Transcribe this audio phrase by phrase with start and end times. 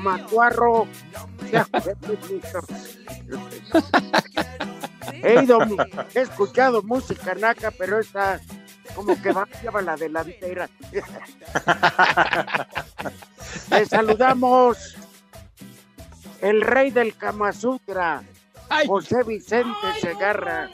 [0.00, 0.86] Macuarro.
[5.22, 5.58] He ido,
[6.14, 8.40] he escuchado música naca, pero esta
[8.94, 10.68] como que va lleva la delantera.
[13.70, 14.96] Le saludamos
[16.40, 18.22] el rey del Kama Sutra,
[18.68, 18.86] Ay.
[18.86, 20.70] José Vicente Segarra.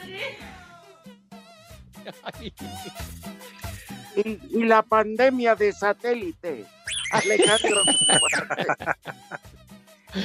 [4.16, 6.64] Y, y la pandemia de satélite,
[7.18, 7.82] Alejandro.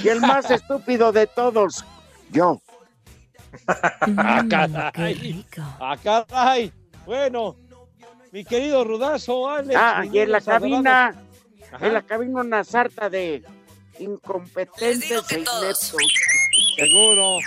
[0.04, 1.84] y el más estúpido de todos,
[2.32, 2.62] yo.
[3.68, 5.46] ¡Ah, caray!
[5.80, 6.72] ¡Ah, caray!
[7.06, 7.56] Bueno,
[8.32, 9.78] mi querido Rudazo, Alex.
[9.82, 11.16] Ah, y en la cabina,
[11.72, 11.88] Ajá.
[11.88, 13.44] en la cabina una sarta de
[14.00, 15.94] incompetentes e ineptos.
[16.78, 17.38] Seguro.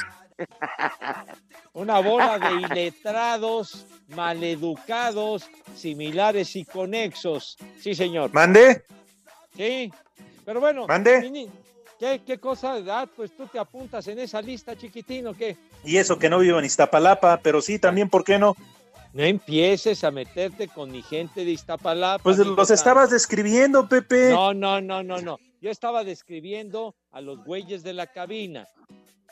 [1.72, 7.56] Una bola de iletrados, maleducados, similares y conexos.
[7.80, 8.32] Sí, señor.
[8.32, 8.84] ¿Mande?
[9.56, 9.92] Sí.
[10.44, 10.86] Pero bueno.
[10.86, 11.48] ¿Mande?
[11.98, 12.76] ¿Qué, ¿Qué cosa?
[12.88, 15.56] Ah, pues tú te apuntas en esa lista, chiquitín, ¿o qué?
[15.84, 18.56] Y eso que no vivo en Iztapalapa, pero sí, también, ¿por qué no?
[19.12, 22.22] No empieces a meterte con mi gente de Iztapalapa.
[22.22, 24.30] Pues los estabas describiendo, Pepe.
[24.30, 25.38] No, no, no, no, no.
[25.60, 28.66] Yo estaba describiendo a los güeyes de la cabina.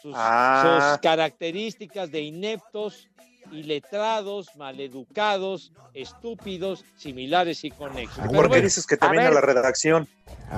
[0.01, 0.93] Sus, Ah.
[0.93, 3.09] sus características de ineptos,
[3.53, 8.19] iletrados, maleducados, estúpidos, similares y conexos.
[8.19, 9.35] Pero ¿Por qué bueno, dices que también a, ver.
[9.35, 10.09] la redacción?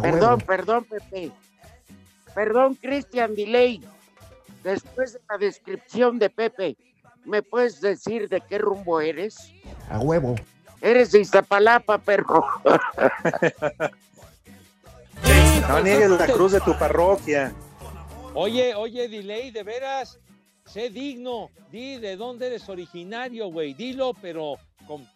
[0.00, 1.30] Perdón, perdón, Pepe.
[2.34, 3.82] Perdón, Cristian Delay.
[4.62, 6.76] Después de la descripción de Pepe,
[7.24, 9.52] ¿me puedes decir de qué rumbo eres?
[9.90, 10.34] A huevo.
[10.80, 12.46] Eres de Iztapalapa, perro.
[15.68, 17.52] No niegues la cruz de tu parroquia.
[18.34, 20.18] Oye, oye, Delay, de veras,
[20.66, 21.50] sé digno.
[21.70, 23.74] Di de dónde eres originario, güey.
[23.74, 24.54] Dilo, pero
[24.86, 25.06] con...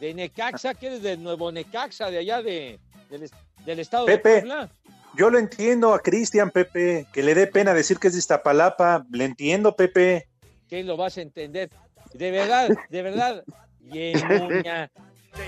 [0.00, 2.78] de Necaxa, que eres de Nuevo Necaxa, de allá de,
[3.10, 3.34] del, est-
[3.64, 4.28] del estado Pepe.
[4.28, 4.68] de Puebla.
[5.16, 9.06] Yo lo entiendo a Cristian, Pepe, que le dé pena decir que es de Iztapalapa.
[9.10, 10.28] Le entiendo, Pepe.
[10.68, 11.70] ¿Qué lo vas a entender?
[12.12, 13.44] De verdad, de verdad,
[13.80, 14.90] Yemuña,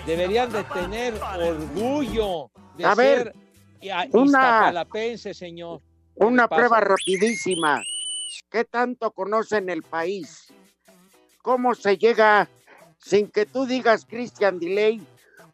[0.07, 3.35] deberían de tener orgullo de A ser ver,
[4.13, 5.81] una- iztapalapense, señor.
[6.19, 7.83] ¿Qué Una prueba rapidísima.
[8.51, 10.53] ¿Qué tanto conocen el país?
[11.43, 12.49] ¿Cómo se llega
[12.99, 15.01] sin que tú digas Cristian Delay?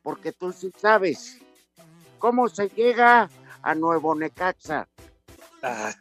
[0.02, 1.38] Porque tú sí sabes.
[2.18, 3.28] ¿Cómo se llega
[3.62, 4.88] a Nuevo Necaxa?
[5.62, 5.92] Ah,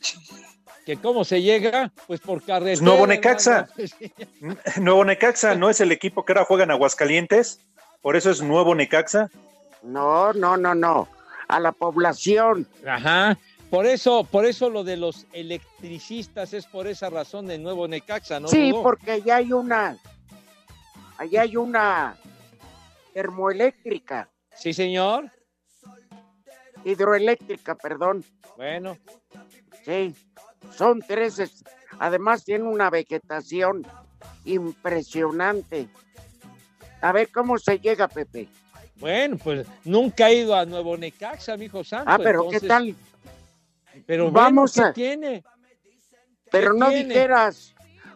[0.86, 1.92] ¿Que cómo se llega?
[2.08, 2.82] Pues por carretera.
[2.82, 3.70] Nuevo Necaxa.
[4.82, 7.60] Nuevo Necaxa no es el equipo que ahora juega en Aguascalientes.
[8.02, 9.30] Por eso es Nuevo Necaxa.
[9.82, 11.08] No, no, no, no.
[11.48, 12.68] A la población.
[12.86, 13.38] Ajá.
[13.74, 18.40] Por eso, por eso lo de los electricistas es por esa razón de Nuevo Necaxa,
[18.40, 18.48] ¿no?
[18.48, 19.98] sí, porque allá hay una.
[21.18, 22.16] Allá hay una
[23.16, 25.32] termoeléctrica, Sí, señor.
[26.86, 28.24] hidroeléctrica, perdón.
[28.58, 28.96] Bueno,
[29.84, 30.14] Sí,
[30.78, 31.40] son tres.
[31.40, 31.64] es-
[31.98, 33.88] Además tiene una vegetación
[34.46, 35.88] impresionante.
[37.02, 38.48] A ver cómo se llega, Pepe.
[38.98, 42.12] bueno, pues nunca he ido a Nuevo Necaxa, mi hijo santo.
[42.12, 42.96] Ah, pero ¿qué tal?
[44.06, 45.44] Pero Vamos bueno, ¿qué a- tiene?
[46.52, 47.04] Pero ¿Qué no tiene?
[47.14, 47.74] dijeras,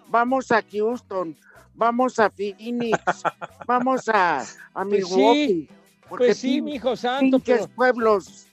[0.08, 1.36] vamos a Houston,
[1.74, 3.00] vamos a Phoenix,
[3.68, 5.48] vamos a, a Pues Milwaukee.
[5.48, 5.70] sí,
[6.10, 8.46] Pues sí, mi hijo santo, pinches pero pueblos.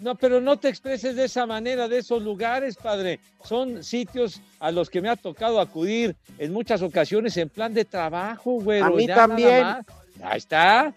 [0.00, 3.20] no, pero no te expreses de esa manera de esos lugares, padre.
[3.44, 7.84] Son sitios a los que me ha tocado acudir en muchas ocasiones en plan de
[7.84, 8.80] trabajo, güey.
[8.80, 9.66] A mí también.
[10.22, 10.94] Ahí está.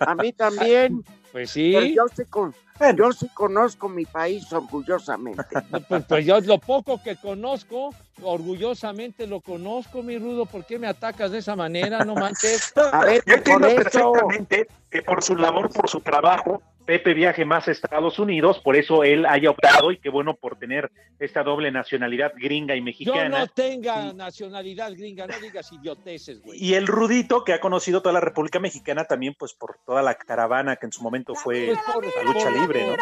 [0.00, 1.04] A mí también.
[1.32, 2.54] Pues Pero sí, yo sí, con-
[2.96, 5.42] yo sí conozco mi país orgullosamente.
[5.88, 10.46] pues, pues yo lo poco que conozco, orgullosamente lo conozco, mi Rudo.
[10.46, 12.04] ¿Por qué me atacas de esa manera?
[12.04, 12.72] No manches.
[12.92, 17.68] A ver, yo entiendo perfectamente que por su labor, por su trabajo, Pepe viaje más
[17.68, 21.70] a Estados Unidos, por eso él haya optado y qué bueno por tener esta doble
[21.70, 23.40] nacionalidad gringa y Yo mexicana.
[23.40, 26.58] no tenga nacionalidad gringa, no digas idioteces, güey.
[26.58, 30.14] Y el Rudito, que ha conocido toda la República Mexicana también, pues por toda la
[30.14, 32.96] caravana que en su momento fue Pues la lucha libre, ¿no?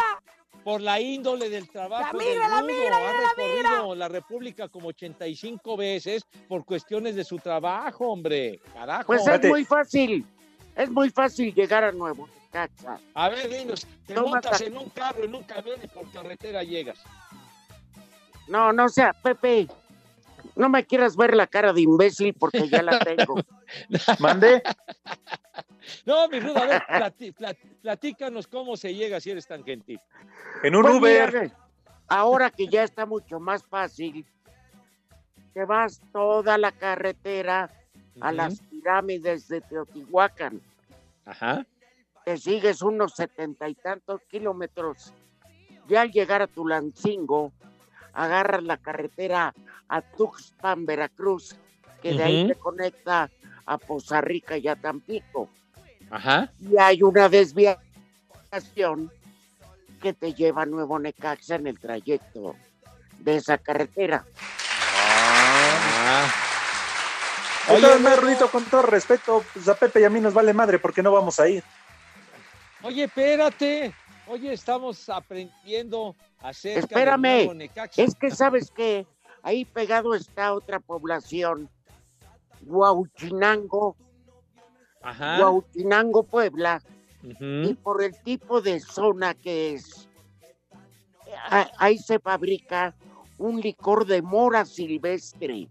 [0.65, 6.25] por la índole del trabajo La del migra, ha recorrido la República como 85 veces
[6.49, 8.59] por cuestiones de su trabajo, hombre.
[8.73, 9.05] Carajo.
[9.07, 10.25] Pues es muy fácil.
[10.77, 12.99] Es muy fácil llegar a Nuevo Necaxa.
[13.15, 16.09] A ver, dinos, te Toma, montas ta- en un carro, en un camión y por
[16.11, 16.99] carretera llegas.
[18.47, 19.67] No, no sea, Pepe.
[20.55, 23.35] No me quieras ver la cara de imbécil porque ya la tengo.
[24.19, 24.61] Mande.
[26.05, 26.83] No, mi Rudo, a ver,
[27.81, 29.99] platícanos cómo se llega si eres tan gentil.
[30.63, 31.33] En un Pues Uber.
[31.43, 31.55] mira,
[32.07, 34.25] ahora que ya está mucho más fácil,
[35.53, 37.69] te vas toda la carretera
[38.19, 40.61] a las pirámides de Teotihuacán.
[41.27, 41.65] Ajá.
[42.25, 45.13] Te sigues unos setenta y tantos kilómetros.
[45.87, 47.53] Ya al llegar a Tulancingo,
[48.13, 49.53] agarras la carretera
[49.87, 51.55] a Tuxpan, Veracruz,
[52.01, 53.29] que de ahí te conecta
[53.65, 55.49] a Poza Rica y a Tampico.
[56.09, 56.53] Ajá.
[56.61, 59.11] y hay una desviación
[60.01, 62.55] que te lleva a Nuevo Necaxa en el trayecto
[63.19, 64.23] de esa carretera.
[64.95, 66.46] Ah.
[67.69, 70.79] Oye, Oye, Rudito, con todo respeto, pues a Pepe y a mí nos vale madre
[70.79, 71.63] porque no vamos a ir.
[72.83, 73.93] Oye, espérate.
[74.27, 77.21] Oye, estamos aprendiendo Espérame.
[77.21, 78.01] del nuevo Necaxa.
[78.01, 79.05] Es que sabes que
[79.41, 81.69] ahí pegado está otra población,
[82.65, 83.95] Huauchinango,
[85.01, 85.37] Ajá.
[85.39, 86.81] Huauchinango, Puebla,
[87.21, 90.07] y por el tipo de zona que es,
[91.49, 92.95] a- ahí se fabrica
[93.37, 95.67] un licor de mora silvestre,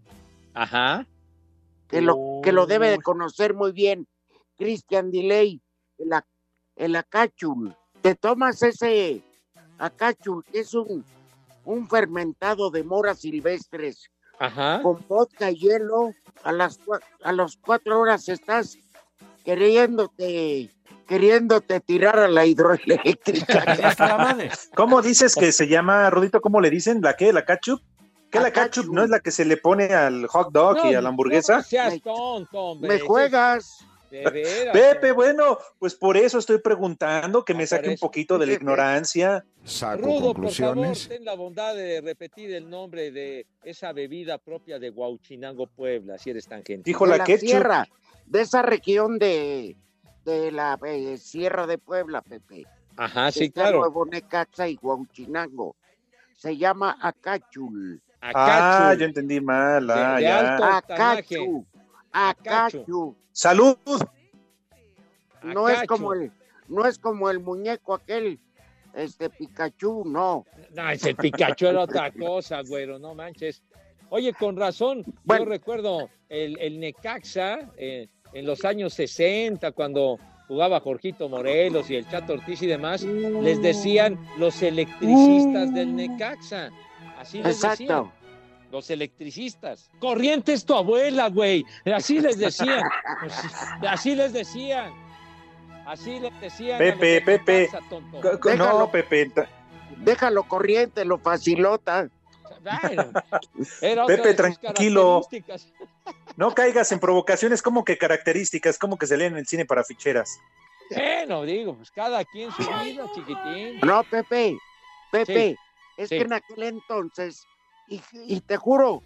[0.53, 1.05] Ajá.
[1.87, 4.07] Que lo, que lo debe de conocer muy bien
[4.57, 5.61] Christian Delay,
[5.97, 6.11] el,
[6.75, 7.75] el acachul.
[8.01, 9.21] Te tomas ese
[9.77, 11.05] acachul, que es un,
[11.65, 14.81] un fermentado de moras silvestres, Ajá.
[14.81, 16.13] con vodka y hielo,
[16.43, 16.79] a las,
[17.23, 18.77] a las cuatro horas estás
[19.43, 20.69] queriéndote,
[21.07, 23.63] queriéndote tirar a la hidroeléctrica.
[24.75, 26.41] ¿Cómo dices que se llama, Rudito?
[26.41, 27.01] ¿Cómo le dicen?
[27.01, 27.31] ¿La qué?
[27.31, 27.81] ¿La ketchup?
[28.31, 28.73] ¿Qué la La ketchup?
[28.83, 28.93] ketchup.
[28.93, 31.57] ¿No es la que se le pone al hot dog y a la hamburguesa?
[31.57, 32.89] No seas tonto, hombre.
[32.89, 33.85] Me juegas.
[34.11, 34.71] De veras.
[34.73, 38.53] Pepe, bueno, pues por eso estoy preguntando que Ah, me saque un poquito de la
[38.53, 39.43] ignorancia.
[39.65, 41.09] Saco Rudo, por favor, conclusiones.
[41.09, 46.29] ten la bondad de repetir el nombre de esa bebida propia de Huauchinango, Puebla, si
[46.29, 46.83] eres tan gentil.
[46.85, 47.49] Dijo de la la ketchup.
[47.49, 47.87] sierra,
[48.25, 49.75] de esa región de,
[50.23, 52.65] de la eh, Sierra de Puebla, Pepe.
[52.95, 53.79] Ajá, sí, Está claro.
[53.79, 55.75] Nuevo Necaxa y Huauchinango.
[56.33, 58.01] Se llama Acachul.
[58.21, 59.89] Ah, yo entendí mal.
[59.89, 60.77] Ah, De- de ya.
[60.77, 61.65] Acachu.
[62.11, 63.15] Acachu.
[63.31, 63.77] Salud.
[65.43, 66.31] No es como el,
[66.67, 68.39] no es como el muñeco aquel,
[68.93, 70.45] este Pikachu, no.
[70.73, 73.61] No, es el Pikachu era otra cosa, güero, no manches.
[74.09, 75.43] Oye, con razón, Bueno.
[75.45, 80.17] yo recuerdo el, el Necaxa eh, en los años 60, cuando
[80.47, 86.71] jugaba Jorgito Morelos y el Chato Ortiz y demás, les decían los electricistas del Necaxa.
[87.27, 87.71] Así les decían.
[87.99, 88.13] Exacto.
[88.71, 89.89] Los electricistas.
[89.99, 91.65] Corriente es tu abuela, güey.
[91.93, 92.83] Así les decían.
[93.21, 93.33] Pues,
[93.89, 94.91] así les decían.
[95.85, 96.77] Así les decían.
[96.77, 97.69] Pepe, Pepe.
[98.21, 98.79] Co- Déjalo.
[98.79, 99.31] No, Pepe.
[99.97, 102.09] Déjalo corriente, lo facilota.
[102.81, 103.11] Bueno,
[103.81, 105.21] era otra Pepe, tranquilo.
[106.35, 109.83] No caigas en provocaciones como que características, como que se leen en el cine para
[109.85, 110.39] ficheras.
[110.93, 113.79] Bueno, digo, pues cada quien su vida, chiquitín.
[113.81, 114.57] No, Pepe,
[115.11, 115.57] Pepe, Sí,
[115.97, 116.17] es sí.
[116.17, 117.43] que en aquel entonces,
[117.87, 119.03] y, y te juro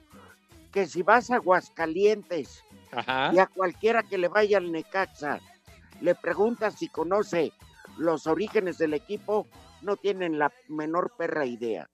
[0.71, 3.31] que si vas a Aguascalientes Ajá.
[3.33, 5.39] y a cualquiera que le vaya al Necaxa,
[6.01, 7.51] le preguntas si conoce
[7.98, 9.48] los orígenes del equipo,
[9.81, 11.89] no tienen la menor perra idea.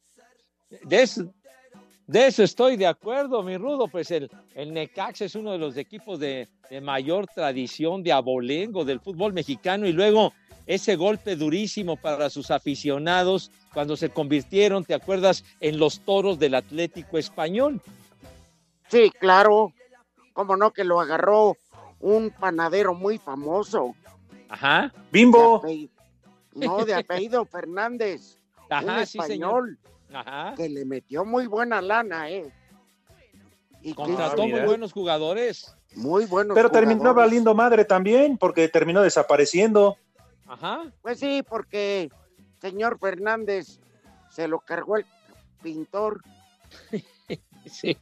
[0.69, 1.33] De eso,
[2.05, 3.87] de eso estoy de acuerdo, mi rudo.
[3.87, 8.85] Pues el, el Necaxa es uno de los equipos de, de mayor tradición de abolengo
[8.85, 10.33] del fútbol mexicano y luego
[10.65, 16.55] ese golpe durísimo para sus aficionados cuando se convirtieron, ¿te acuerdas?, en los toros del
[16.55, 17.79] Atlético Español.
[18.89, 19.71] Sí, claro,
[20.33, 21.57] como no que lo agarró
[21.99, 23.93] un panadero muy famoso,
[24.49, 25.57] Ajá, de Bimbo.
[25.57, 25.91] apellido-
[26.55, 29.69] no, de apellido Fernández, un ajá, sí, señor.
[29.69, 29.79] español
[30.11, 30.55] Ajá.
[30.57, 32.51] que le metió muy buena lana, ¿eh?
[33.83, 35.71] Y Contrató muy buenos jugadores.
[35.95, 39.97] muy buenos Pero terminó valiendo madre también, porque terminó desapareciendo.
[40.47, 40.91] Ajá.
[41.03, 42.09] Pues sí, porque
[42.61, 43.79] señor Fernández
[44.29, 45.05] se lo cargó el
[45.61, 46.21] pintor.
[47.69, 47.97] Sí.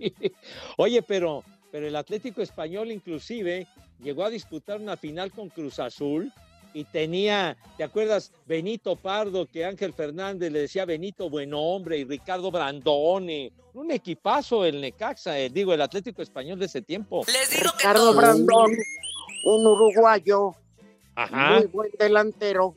[0.78, 3.68] Oye, pero, pero el Atlético Español inclusive
[4.00, 6.32] llegó a disputar una final con Cruz Azul
[6.76, 8.32] y tenía, ¿te acuerdas?
[8.46, 13.52] Benito Pardo, que Ángel Fernández le decía Benito buen hombre y Ricardo Brandone.
[13.74, 17.24] Un equipazo el Necaxa, eh, digo, el Atlético Español de ese tiempo.
[17.26, 18.14] Les digo que Ricardo.
[18.14, 18.72] Brandón,
[19.46, 20.52] un uruguayo,
[21.16, 21.56] Ajá.
[21.56, 22.76] muy buen delantero,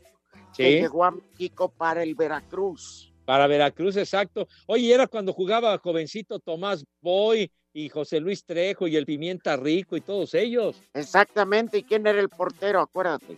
[0.64, 3.12] que llegó a México para el Veracruz.
[3.24, 4.48] para Veracruz, exacto.
[4.66, 9.96] Oye, era cuando jugaba jovencito Tomás Boy y José Luis Trejo y el Pimienta Rico
[9.96, 10.80] y todos ellos.
[10.94, 12.80] Exactamente, ¿y quién era el portero?
[12.80, 13.36] Acuérdate.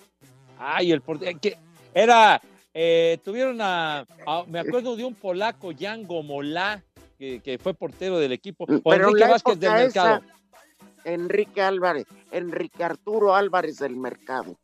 [0.58, 1.56] Ay, el portero, que
[1.92, 2.40] era,
[2.72, 6.82] eh, tuvieron a, a- me acuerdo de un polaco, Jan Gomolá,
[7.18, 10.16] que, que fue portero del equipo, o Pero Enrique Vázquez del Mercado.
[10.22, 14.56] esa, Enrique Álvarez, Enrique Arturo Álvarez del Mercado.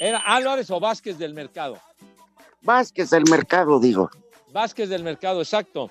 [0.00, 1.76] Era Álvarez o Vázquez del Mercado.
[2.62, 4.10] Vázquez del Mercado, digo.
[4.50, 5.90] Vázquez del Mercado, exacto.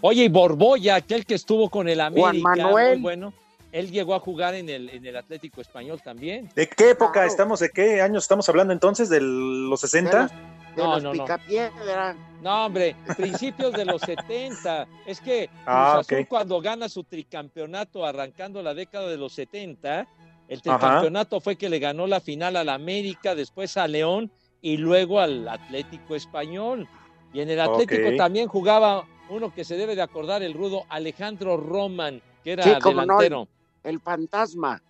[0.00, 2.94] Oye, y Borboya, aquel que estuvo con el América, Manuel.
[2.96, 3.32] muy bueno,
[3.72, 6.50] él llegó a jugar en el, en el Atlético Español también.
[6.54, 7.28] ¿De qué época Claro.
[7.28, 7.60] estamos?
[7.60, 9.08] ¿De qué años estamos hablando entonces?
[9.08, 10.22] ¿De los De 60?
[10.22, 11.22] los, de No, los no, no.
[11.24, 12.16] Picapiedra.
[12.42, 14.86] No, hombre, principios de los 70.
[15.06, 20.06] Es que Cruz Ah, Azul cuando gana su tricampeonato arrancando la década de los 70,
[20.48, 20.78] el Ajá.
[20.78, 24.30] tricampeonato fue que le ganó la final al América, después a León
[24.62, 26.88] y luego al Atlético Español.
[27.32, 31.56] Y en el Atlético también jugaba uno que se debe de acordar, el rudo Alejandro
[31.56, 33.18] Roman, que era Sí, cómo no.
[33.18, 33.48] delantero.
[33.82, 34.80] El fantasma.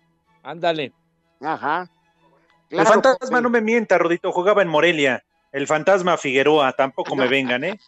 [0.43, 0.93] Ándale.
[1.41, 1.89] Ajá.
[2.69, 5.23] el fantasma no me mienta, Rodito, jugaba en Morelia.
[5.51, 7.79] El fantasma Figueroa, tampoco me vengan, ¿eh?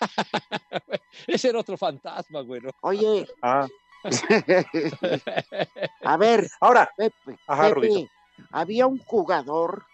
[1.26, 2.70] Ese era otro fantasma, güero.
[2.82, 3.66] Oye, Ah.
[6.02, 8.10] A ver, Ahora, Pepe, Ajá, Pepe, Rudito.
[8.50, 9.84] había un jugador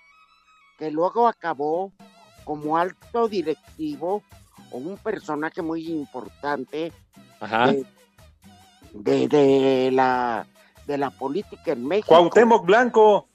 [0.79, 1.93] que luego acabó
[2.45, 4.23] como alto directivo
[4.71, 6.93] o un personaje muy importante
[7.41, 7.73] Ajá.
[7.73, 7.87] de,
[8.93, 10.47] de- de la
[10.87, 12.09] de la política en México.
[12.09, 13.29] Cuauhtémoc Blanco.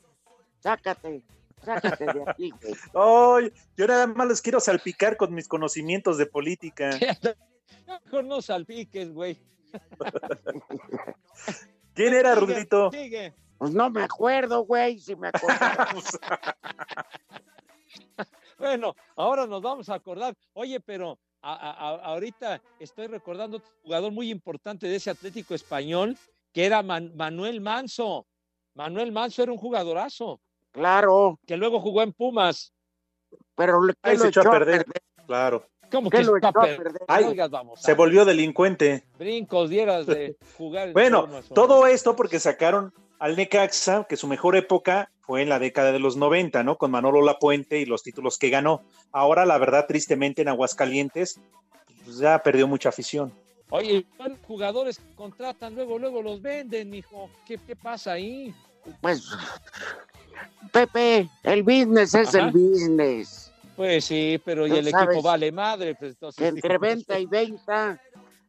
[0.61, 1.21] Sácate,
[1.65, 2.51] sácate de aquí,
[2.93, 3.51] güey.
[3.77, 6.91] Yo nada más los quiero salpicar con mis conocimientos de política.
[8.05, 9.37] Mejor no salpiques, güey.
[11.93, 12.91] ¿Quién era, Sigue, Rudito?
[12.91, 13.33] sigue.
[13.57, 15.59] Pues no me acuerdo, güey, si me acuerdo.
[18.57, 20.35] Bueno, ahora nos vamos a acordar.
[20.53, 25.55] Oye, pero a- a- a- ahorita estoy recordando otro jugador muy importante de ese Atlético
[25.55, 26.15] español,
[26.53, 28.27] que era Man- Manuel Manso.
[28.75, 30.39] Manuel Manso era un jugadorazo,
[30.71, 32.71] claro, que luego jugó en Pumas.
[33.55, 34.85] pero ¿qué Ahí lo se echó a echó a perder.
[34.85, 35.01] perder?
[35.25, 35.67] Claro.
[35.91, 37.01] ¿Cómo ¿Qué que lo está echó a per- perder?
[37.07, 39.03] Ay, Oigas, vamos, Se volvió delincuente.
[39.19, 40.87] brincos dieras de jugar.
[40.87, 45.59] en Bueno, todo esto porque sacaron al Necaxa, que su mejor época fue en la
[45.59, 46.77] década de los 90, ¿no?
[46.77, 48.81] Con Manolo Lapuente y los títulos que ganó.
[49.11, 51.39] Ahora, la verdad, tristemente en Aguascalientes,
[52.05, 53.31] pues ya perdió mucha afición.
[53.69, 57.29] Oye, son jugadores que contratan, luego, luego los venden, mijo.
[57.45, 58.53] ¿Qué, qué pasa ahí?
[58.99, 59.23] Pues,
[60.71, 62.47] Pepe, el business es Ajá.
[62.47, 63.50] el business.
[63.81, 65.95] Pues sí, pero y el equipo vale madre.
[65.95, 67.99] Pues, entonces, entre venta y venta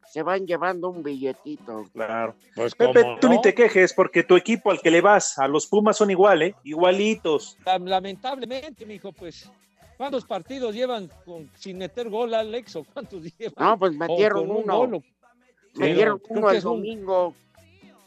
[0.06, 1.86] se van llevando un billetito.
[1.94, 2.34] Claro.
[2.54, 3.32] Pues, Pepe, ¿cómo tú no?
[3.36, 6.42] ni te quejes porque tu equipo al que le vas, a los Pumas son igual,
[6.42, 6.54] ¿eh?
[6.64, 7.56] Igualitos.
[7.64, 9.50] Lam- Lamentablemente, mijo, pues,
[9.96, 12.76] ¿cuántos partidos llevan con- sin meter gol, Alex?
[12.76, 13.54] ¿O cuántos llevan?
[13.56, 14.76] No, pues metieron un uno.
[14.76, 17.34] gol, o- Me Pero dieron creo uno el un- domingo.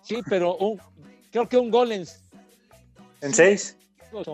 [0.03, 0.79] Sí, pero un-
[1.31, 2.05] creo que un gol en...
[3.21, 3.75] ¿En seis?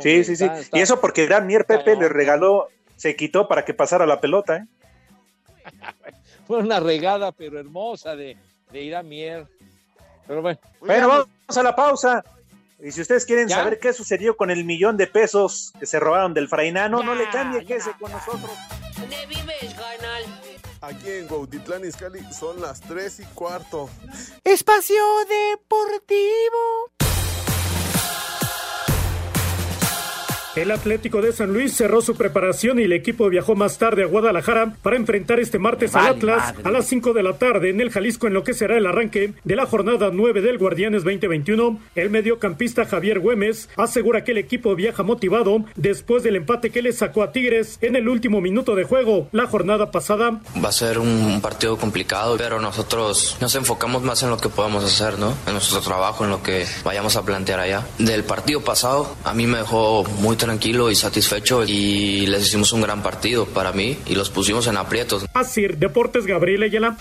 [0.01, 0.43] Sí, sí, sí.
[0.43, 2.01] está- está- Y eso porque Gran Mier Pepe No.
[2.01, 2.67] le regaló,
[3.01, 4.67] se quitó para que pasara la pelota, ¿eh?
[6.47, 8.37] Fue una regada, pero hermosa de,
[8.71, 9.47] de ir a Mier.
[10.27, 12.23] Pero bueno, Bueno, vamos a la pausa.
[12.79, 13.55] Y si ustedes quieren ¿Ya?
[13.55, 17.27] saber qué sucedió con el millón de pesos que se robaron del Frainano, no le
[17.31, 18.51] cambie, quédese con nosotros.
[18.99, 20.23] ¿Dónde vives, carnal?
[20.81, 23.89] Aquí en Gautitlán Izcalli son las 3 y cuarto.
[24.43, 26.91] Espacio Deportivo.
[30.53, 34.07] El Atlético de San Luis cerró su preparación y el equipo viajó más tarde a
[34.07, 36.61] Guadalajara para enfrentar este martes al Atlas madre.
[36.65, 39.33] a las 5 de la tarde en el Jalisco en lo que será el arranque
[39.45, 41.79] de la jornada 9 del Guardianes 2021.
[41.95, 46.91] El mediocampista Javier Güemes asegura que el equipo viaja motivado después del empate que le
[46.91, 50.41] sacó a Tigres en el último minuto de juego la jornada pasada.
[50.61, 54.83] Va a ser un partido complicado, pero nosotros nos enfocamos más en lo que podamos
[54.83, 55.33] hacer, ¿no?
[55.47, 57.87] En nuestro trabajo, en lo que vayamos a plantear allá.
[57.99, 62.81] Del partido pasado, a mí me dejó muy tranquilo y satisfecho y les hicimos un
[62.81, 65.25] gran partido para mí y los pusimos en aprietos.
[65.33, 66.97] Así, Deportes Gabriel Ayala.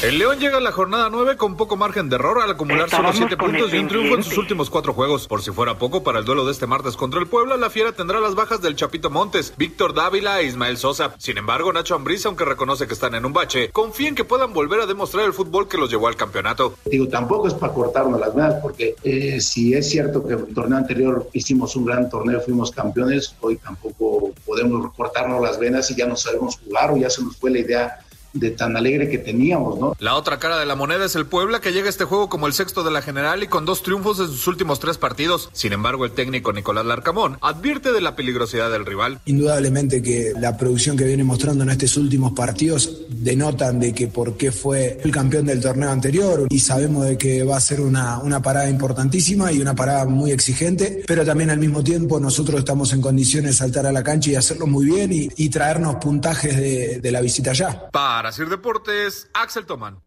[0.00, 3.10] El León llega a la jornada 9 con poco margen de error al acumular solo
[3.10, 5.26] Estábamos 7 con puntos y un triunfo en sus últimos cuatro juegos.
[5.26, 7.90] Por si fuera poco, para el duelo de este martes contra el Puebla, la Fiera
[7.90, 11.16] tendrá las bajas del Chapito Montes, Víctor Dávila e Ismael Sosa.
[11.18, 14.52] Sin embargo, Nacho Ambriz, aunque reconoce que están en un bache, confía en que puedan
[14.52, 16.74] volver a demostrar el fútbol que los llevó al campeonato.
[16.84, 20.78] Digo, tampoco es para cortarnos las venas, porque eh, si es cierto que el torneo
[20.78, 26.06] anterior hicimos un gran torneo, fuimos campeones, hoy tampoco podemos cortarnos las venas y ya
[26.06, 27.98] no sabemos jugar o ya se nos fue la idea
[28.32, 29.94] de tan alegre que teníamos, ¿no?
[29.98, 32.46] La otra cara de la moneda es el Puebla, que llega a este juego como
[32.46, 35.48] el sexto de la general y con dos triunfos en sus últimos tres partidos.
[35.52, 39.20] Sin embargo, el técnico Nicolás Larcamón advierte de la peligrosidad del rival.
[39.24, 44.36] Indudablemente que la producción que viene mostrando en estos últimos partidos denotan de que por
[44.36, 48.18] qué fue el campeón del torneo anterior y sabemos de que va a ser una,
[48.18, 52.92] una parada importantísima y una parada muy exigente, pero también al mismo tiempo nosotros estamos
[52.92, 56.56] en condiciones de saltar a la cancha y hacerlo muy bien y, y traernos puntajes
[56.56, 57.88] de, de la visita allá.
[58.18, 60.02] Para Sir Deportes, Axel Tomán.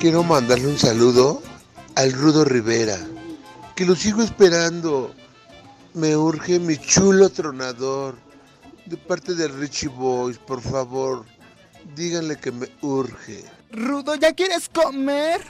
[0.00, 1.40] Quiero mandarle un saludo
[1.94, 2.98] al Rudo Rivera,
[3.76, 5.14] que lo sigo esperando.
[5.94, 8.16] Me urge mi chulo tronador.
[8.86, 11.24] De parte de Richie Boys, por favor,
[11.94, 13.44] díganle que me urge.
[13.70, 15.40] Rudo, ¿ya quieres comer?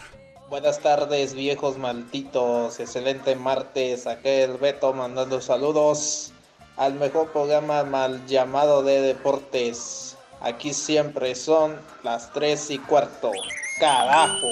[0.51, 2.79] Buenas tardes, viejos malditos.
[2.79, 4.07] Excelente martes.
[4.07, 6.32] Aquel Beto mandando saludos
[6.77, 10.17] al mejor programa mal llamado de deportes.
[10.41, 13.31] Aquí siempre son las 3 y cuarto.
[13.79, 14.49] Carajo.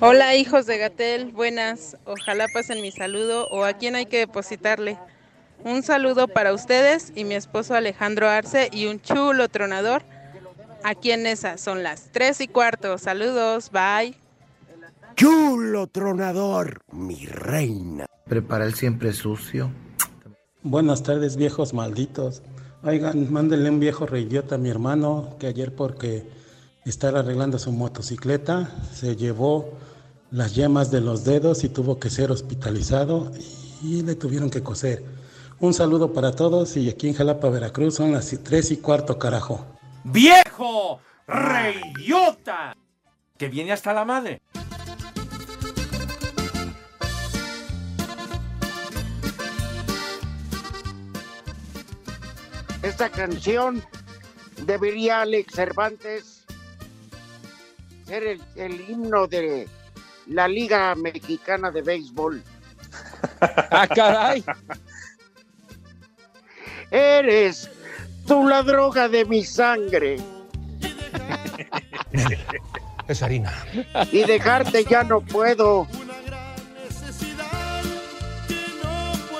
[0.00, 1.96] Hola hijos de Gatel, buenas.
[2.04, 4.98] Ojalá pasen mi saludo o a quién hay que depositarle.
[5.64, 10.02] Un saludo para ustedes y mi esposo Alejandro Arce y un chulo tronador.
[10.84, 12.96] Aquí en esa son las tres y cuarto.
[12.98, 14.14] Saludos, bye.
[15.16, 18.06] Chulo tronador, mi reina.
[18.26, 19.70] Prepara el siempre sucio.
[20.62, 22.42] Buenas tardes, viejos malditos.
[22.82, 26.28] Oigan, mándenle un viejo reidiota a mi hermano que ayer porque
[26.84, 29.70] estar arreglando su motocicleta se llevó
[30.30, 33.32] las yemas de los dedos y tuvo que ser hospitalizado
[33.82, 35.02] y le tuvieron que coser.
[35.60, 39.64] Un saludo para todos y aquí en Jalapa, Veracruz son las tres y cuarto, carajo.
[40.04, 41.00] ¡Viejo!
[41.26, 42.76] ¡Reidiota!
[43.38, 44.42] Que viene hasta la madre.
[52.90, 53.84] Esta canción
[54.66, 56.44] debería Alex Cervantes
[58.04, 59.68] ser el, el himno de
[60.26, 62.42] la Liga Mexicana de Béisbol.
[63.40, 64.44] ¡Ah, caray!
[66.90, 67.70] Eres
[68.26, 70.16] tú la droga de mi sangre.
[73.06, 73.52] Es harina.
[74.10, 75.86] Y dejarte ya no puedo.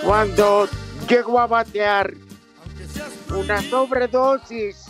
[0.04, 0.68] Cuando
[1.08, 2.14] llego a batear
[3.30, 4.86] una sobredosis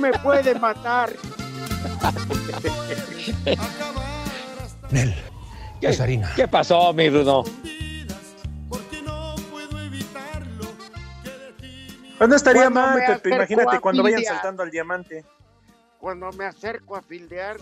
[0.00, 1.12] me puede matar.
[4.90, 5.14] Nel,
[5.80, 6.30] ¿Qué, es harina.
[6.34, 7.44] ¿Qué pasó, mi Rudo?
[12.18, 13.34] Pues no estaría Cuando mal, Pepe.
[13.34, 15.24] Imagínate cuando vayan saltando al diamante.
[15.98, 17.56] Cuando me acerco a fildear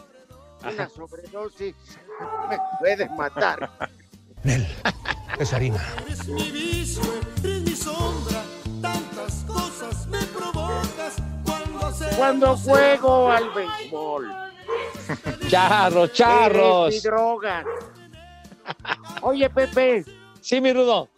[0.62, 1.74] una sobredosis
[2.48, 3.70] me puede matar.
[4.42, 4.66] Nel,
[5.38, 5.80] es harina.
[6.06, 7.02] Eres mi vicio,
[7.44, 8.42] eres mi sombra,
[8.80, 11.16] tantas cosas me provocas
[12.16, 14.32] cuando juego al béisbol.
[15.48, 16.88] Charros, charros.
[16.88, 17.64] Eres mi droga.
[19.22, 20.04] Oye, Pepe.
[20.40, 21.08] Sí, mi Rudo.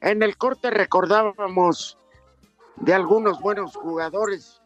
[0.00, 1.98] En el corte recordábamos
[2.76, 4.60] de algunos buenos jugadores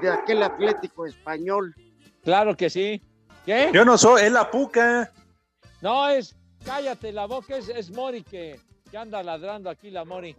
[0.00, 1.74] de aquel Atlético español.
[2.22, 3.02] Claro que sí.
[3.44, 3.70] ¿Qué?
[3.72, 5.12] Yo no soy, es la puca.
[5.80, 6.36] No, es.
[6.64, 10.36] Cállate, la boca es, es Mori que, que anda ladrando aquí la Mori.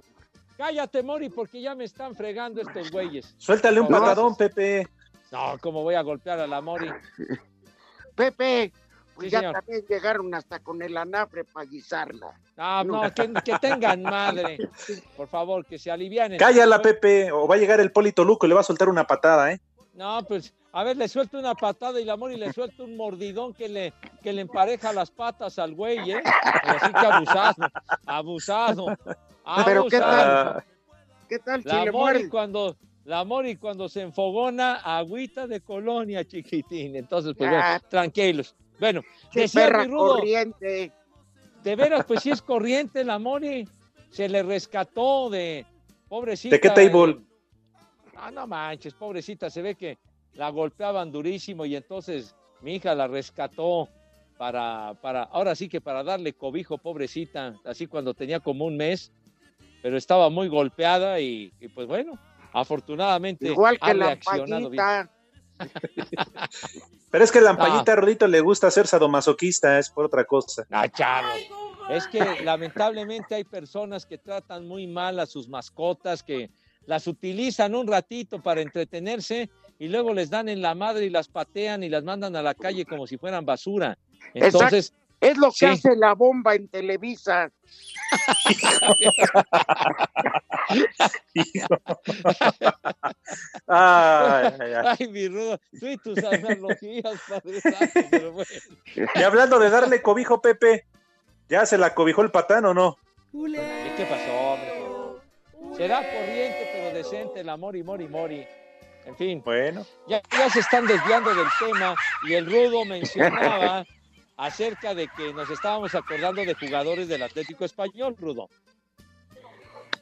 [0.62, 3.34] Cállate, Mori, porque ya me están fregando estos güeyes.
[3.40, 4.88] Suéltale un No, patadón, Pepe.
[5.32, 6.88] No, ¿cómo voy a golpear a la Mori?
[8.16, 8.72] Pepe,
[9.16, 9.54] pues Sí, ya señor.
[9.56, 12.40] también llegaron hasta con el anafre para guisarla.
[12.58, 14.60] Ah, no, que, que tengan madre.
[15.18, 16.38] Por favor, que se alivianen.
[16.38, 19.08] Cállala, Pepe, o va a llegar el Polito Luco y le va a soltar una
[19.08, 19.60] patada, ¿eh?
[19.96, 23.56] No, pues, a ver, le suelto una patada y la Mori le suelto un mordidón
[23.56, 26.22] que le, que le empareja las patas al güey, ¿eh?
[26.64, 27.56] Así que abusado,
[28.06, 28.86] abusado.
[29.66, 30.64] Pero ¿qué tal?
[31.28, 32.76] ¿Qué tal La le Mori cuando,
[33.06, 36.96] la Mori cuando se enfogona, agüita de colonia, chiquitín.
[36.96, 37.80] Entonces, pues bueno, Ah.
[37.90, 38.56] tranquilos.
[38.80, 39.02] Bueno,
[39.32, 40.92] Qué decía perra mi Rudo, corriente.
[41.64, 43.68] de veras, pues sí es corriente la Mori.
[44.10, 45.66] Se le rescató de
[46.10, 46.56] pobrecita.
[46.56, 47.18] ¿De qué table?
[48.16, 49.98] Ah, no manches, pobrecita, se ve que
[50.34, 53.88] la golpeaban durísimo y entonces mi hija la rescató
[54.38, 59.12] para, para, ahora sí que para darle cobijo, pobrecita, así cuando tenía como un mes,
[59.82, 62.20] pero estaba muy golpeada y, y pues bueno,
[62.54, 65.10] afortunadamente Igual ha que la reaccionado bien.
[67.12, 70.66] Pero es que la Lampañita Rodito le gusta ser sadomasoquista, es por otra cosa.
[70.72, 70.88] Ah.
[71.90, 76.50] Es que lamentablemente hay personas que tratan muy mal a sus mascotas, que
[76.86, 81.28] las utilizan un ratito para entretenerse y luego les dan en la madre y las
[81.28, 83.98] patean y las mandan a la calle como si fueran basura.
[84.34, 85.11] Entonces, Exacto.
[85.22, 85.66] Es lo que sí.
[85.66, 87.52] hace la bomba en Televisa.
[93.68, 94.96] Ay, ay, ay.
[95.00, 98.50] ay, mi rudo, tú y tus analogías, Padre Santo, pero bueno.
[99.16, 100.86] Y hablando de darle cobijo, Pepe,
[101.50, 102.98] ¿ya se la cobijó el patán o no?
[103.34, 103.54] ¿Y
[103.96, 104.82] qué pasó, hombre?
[105.78, 108.46] Será corriente, pero decente el amor y mori mori.
[109.06, 109.42] En fin.
[109.44, 109.86] Bueno.
[110.08, 111.96] Ya, ya se están desviando del tema
[112.28, 113.86] y el Rudo mencionaba
[114.42, 118.50] acerca de que nos estábamos acordando de jugadores del Atlético Español, Rudo.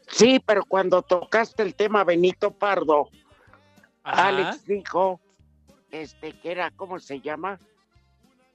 [0.07, 3.09] Sí, pero cuando tocaste el tema Benito Pardo,
[4.01, 4.29] Ajá.
[4.29, 5.19] Alex dijo
[5.91, 7.59] este que era, ¿cómo se llama?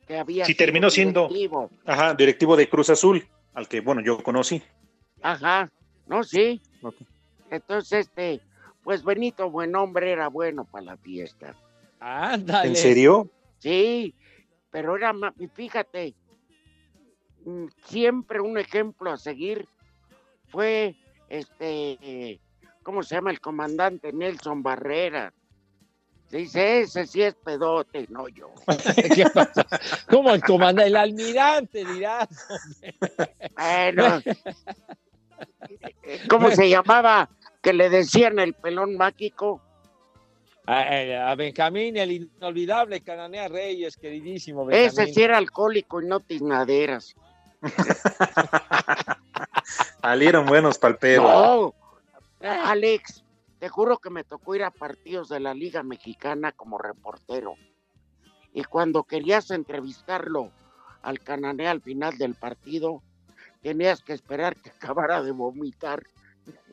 [0.07, 1.71] Que había Sí, terminó siendo directivo.
[1.85, 4.63] ajá, directivo de Cruz Azul, al que, bueno, yo conocí.
[5.21, 5.71] Ajá,
[6.07, 6.63] no, sí.
[6.81, 6.97] Ok.
[7.51, 8.41] Entonces, este,
[8.83, 11.55] pues Benito, buen hombre, era bueno para la fiesta.
[12.01, 12.69] Ándale.
[12.71, 13.29] ¿En serio?
[13.59, 14.15] Sí,
[14.75, 16.17] pero era más, fíjate,
[17.45, 19.69] mm, siempre un ejemplo a seguir
[20.49, 20.97] fue
[21.29, 22.41] este,
[22.83, 25.33] ¿cómo se llama el comandante Nelson Barrera?
[26.27, 28.51] Se dice, ese sí es pedote, no yo.
[29.15, 29.65] ¿Qué pasa?
[30.11, 30.89] ¿Cómo el comandante?
[30.89, 32.29] El almirante, dirás.
[33.57, 34.23] Bueno,
[36.29, 37.31] ¿cómo se llamaba?
[37.63, 39.63] Que le decían el pelón mágico.
[40.67, 44.89] A, Benjamín, el inolvidable Cananea Reyes, queridísimo Benjamín.
[44.89, 47.15] Ese sí era alcohólico y no tiznaderas.
[50.01, 51.25] Salieron buenos palperos.
[51.25, 51.75] No,
[52.41, 53.25] Alex,
[53.59, 57.57] te juro que me tocó ir a partidos de la Liga Mexicana como reportero.
[58.53, 60.51] Y cuando querías entrevistarlo
[61.03, 63.03] al Canané al final del partido,
[63.63, 66.03] tenías que esperar que acabara de vomitar.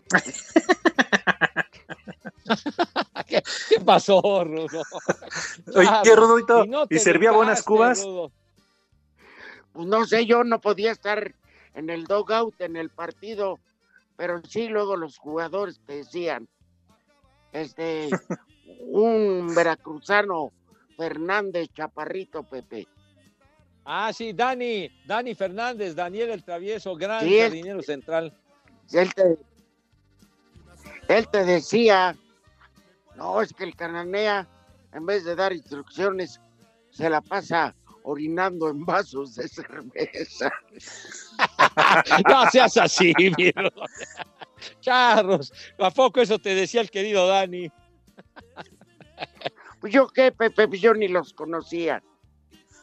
[3.31, 4.67] ¿Qué, qué pasó, Rudo?
[5.75, 8.03] Oye, Claro, Rodito, no ¿y servía buenas cubas?
[8.03, 8.31] Rudo.
[9.71, 11.33] Pues no sé, yo no podía estar
[11.73, 13.57] en el dogout en el partido,
[14.17, 16.49] pero sí luego los jugadores te decían,
[17.53, 18.09] este,
[18.81, 20.51] un veracruzano,
[20.97, 22.85] Fernández Chaparrito Pepe.
[23.85, 28.37] Ah, sí, Dani, Dani Fernández, Daniel el Travieso, gran Sí, jardinero central.
[28.91, 29.37] Él te,
[31.07, 32.15] él te decía,
[33.21, 34.47] no, es que el cananea,
[34.93, 36.41] en vez de dar instrucciones,
[36.89, 40.51] se la pasa orinando en vasos de cerveza.
[42.27, 43.13] No seas así,
[43.55, 43.85] Rudo.
[44.79, 47.71] Charros, ¿a poco eso te decía el querido Dani?
[49.79, 52.01] Pues yo qué, Pepe, Pues yo ni los conocía.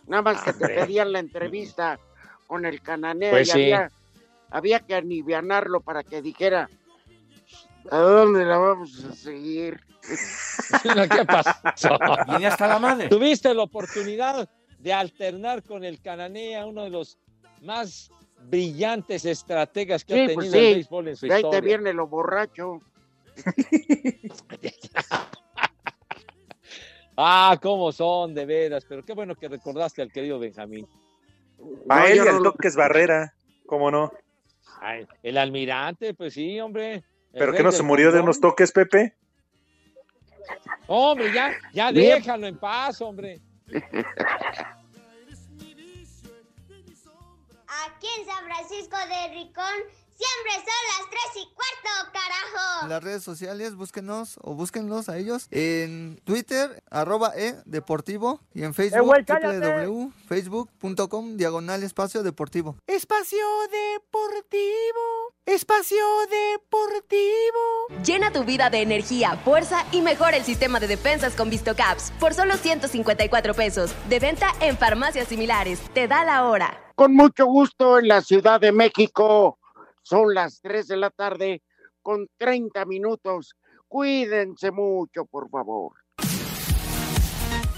[0.06, 1.98] Nada más que te pedían la entrevista
[2.46, 3.62] con el cananea Pues y sí.
[3.62, 3.90] había,
[4.50, 6.70] había que anivianarlo para que dijera,
[7.90, 9.80] ¿a dónde la vamos a seguir?
[11.10, 11.50] ¿Qué pasó?
[12.26, 13.08] Viene hasta la madre.
[13.08, 14.48] Tuviste la oportunidad
[14.78, 17.18] de alternar con el Cananea, uno de los
[17.62, 18.10] más
[18.48, 21.76] brillantes estrategas que ha Sí, tenido pues el béisbol en su de ahí te historia.
[21.76, 22.80] viene lo borracho.
[27.20, 30.86] Ah, cómo son, de veras, pero qué bueno que recordaste al querido Benjamín.
[31.88, 33.34] A No, él yo y al no lo- Toques Barrera,
[33.66, 34.12] ¿cómo no?
[34.80, 37.02] Ay, el almirante, pues sí, hombre.
[37.32, 39.14] ¿Pero que no se murió de unos toques, Pepe?
[40.86, 42.16] Hombre, ya, ya Bien.
[42.16, 43.40] déjalo en paz, hombre.
[47.86, 49.64] Aquí en San Francisco de Ricón
[50.18, 52.82] siempre son las 3 y cuarto, carajo.
[52.82, 58.64] En las redes sociales, búsquenos o búsquenlos a ellos en Twitter, arroba e deportivo y
[58.64, 59.86] en Facebook, güey, cállate.
[59.86, 62.76] www.facebook.com, diagonal espacio deportivo.
[62.86, 68.02] Espacio deportivo, espacio deportivo.
[68.04, 72.34] Llena tu vida de energía, fuerza y mejora el sistema de defensas con VistoCaps por
[72.34, 73.94] solo 154 pesos.
[74.08, 75.80] De venta en farmacias similares.
[75.94, 76.80] Te da la hora.
[76.94, 79.57] Con mucho gusto en la Ciudad de México.
[80.08, 81.62] Son las 3 de la tarde
[82.00, 83.54] con 30 minutos.
[83.86, 85.92] Cuídense mucho, por favor.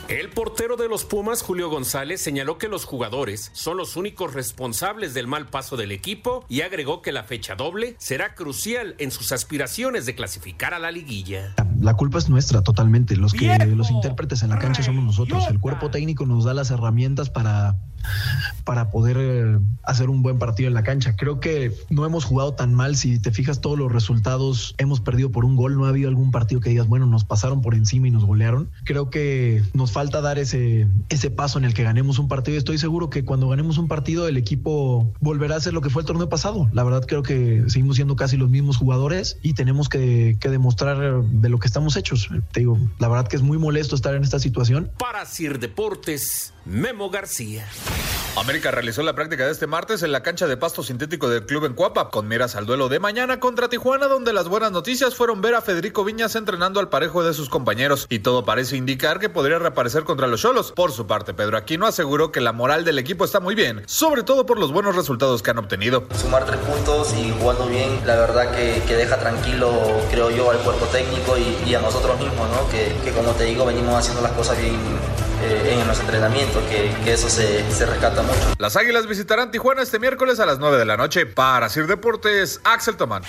[0.06, 5.12] El portero de los Pumas, Julio González, señaló que los jugadores son los únicos responsables
[5.12, 9.32] del mal paso del equipo y agregó que la fecha doble será crucial en sus
[9.32, 11.56] aspiraciones de clasificar a la liguilla.
[11.80, 13.16] La culpa es nuestra totalmente.
[13.16, 15.46] Los que los intérpretes en la cancha somos nosotros.
[15.48, 17.76] El cuerpo técnico nos da las herramientas para,
[18.64, 21.16] para poder eh, hacer un buen partido en la cancha.
[21.16, 22.96] Creo que no hemos jugado tan mal.
[22.96, 25.76] Si te fijas todos los resultados, hemos perdido por un gol.
[25.76, 28.70] No ha habido algún partido que digas, bueno, nos pasaron por encima y nos golearon.
[28.84, 32.56] Creo que nos falta dar ese, ese paso en el que ganemos un partido.
[32.56, 35.88] Y estoy seguro que cuando ganemos un partido, el equipo volverá a ser lo que
[35.88, 36.68] fue el torneo pasado.
[36.72, 41.22] La verdad, creo que seguimos siendo casi los mismos jugadores y tenemos que, que demostrar
[41.22, 42.28] de lo que estamos hechos.
[42.50, 44.90] Te digo, la verdad que es muy molesto estar en esta situación.
[44.98, 47.66] Para Sir Deportes, Memo García.
[48.36, 51.64] América realizó la práctica de este martes en la cancha de pasto sintético del club
[51.64, 55.40] en Cuapa, con miras al duelo de mañana contra Tijuana, donde las buenas noticias fueron
[55.40, 59.28] ver a Federico Viñas entrenando al parejo de sus compañeros, y todo parece indicar que
[59.28, 60.72] podría reaparecer contra los Cholos.
[60.72, 64.22] Por su parte, Pedro Aquino aseguró que la moral del equipo está muy bien, sobre
[64.22, 66.06] todo por los buenos resultados que han obtenido.
[66.14, 69.72] Sumar tres puntos y jugando bien, la verdad que, que deja tranquilo,
[70.10, 72.70] creo yo, al cuerpo técnico y, y a nosotros mismos, ¿no?
[72.70, 74.78] Que, que, como te digo, venimos haciendo las cosas bien
[75.42, 78.54] eh, en los entrenamientos, que, eso se, se rescata mucho.
[78.58, 81.26] Las Águilas visitarán Tijuana este miércoles a las 9 de la noche.
[81.26, 83.22] Para Sir Deportes, Axel Tomán.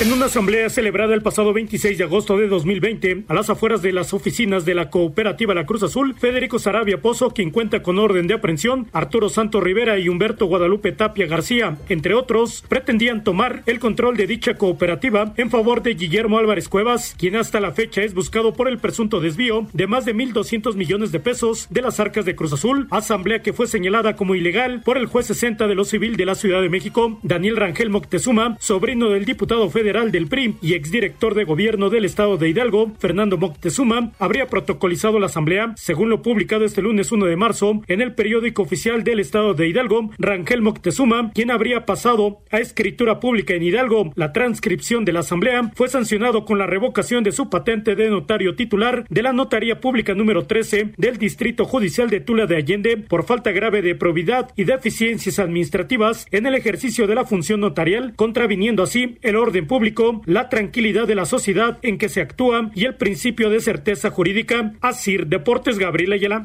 [0.00, 3.92] En una asamblea celebrada el pasado 26 de agosto de 2020, a las afueras de
[3.92, 8.26] las oficinas de la cooperativa La Cruz Azul, Federico Sarabia Pozo, quien cuenta con orden
[8.26, 13.78] de aprehensión, Arturo Santos Rivera y Humberto Guadalupe Tapia García, entre otros, pretendían tomar el
[13.78, 18.14] control de dicha cooperativa en favor de Guillermo Álvarez Cuevas, quien hasta la fecha es
[18.14, 22.24] buscado por el presunto desvío de más de 1.200 millones de pesos de las arcas
[22.24, 25.84] de Cruz Azul, asamblea que fue señalada como ilegal por el juez 60 de lo
[25.84, 30.56] civil de la Ciudad de México, Daniel Rangel Moctezuma, sobrino del diputado federal del PRI
[30.62, 36.08] y exdirector de gobierno del estado de Hidalgo, Fernando Moctezuma, habría protocolizado la asamblea, según
[36.08, 40.10] lo publicado este lunes 1 de marzo en el periódico oficial del estado de Hidalgo,
[40.16, 44.10] Rangel Moctezuma, quien habría pasado a escritura pública en Hidalgo.
[44.14, 48.54] La transcripción de la asamblea fue sancionado con la revocación de su patente de notario
[48.54, 53.26] titular de la Notaría Pública número 13 del Distrito Judicial de Tula de Allende por
[53.26, 58.82] falta grave de probidad y deficiencias administrativas en el ejercicio de la función notarial, contraviniendo
[58.82, 62.84] así el orden público público, la tranquilidad de la sociedad en que se actúa y
[62.84, 64.74] el principio de certeza jurídica.
[64.80, 66.44] Asir Deportes Gabriel Ayala.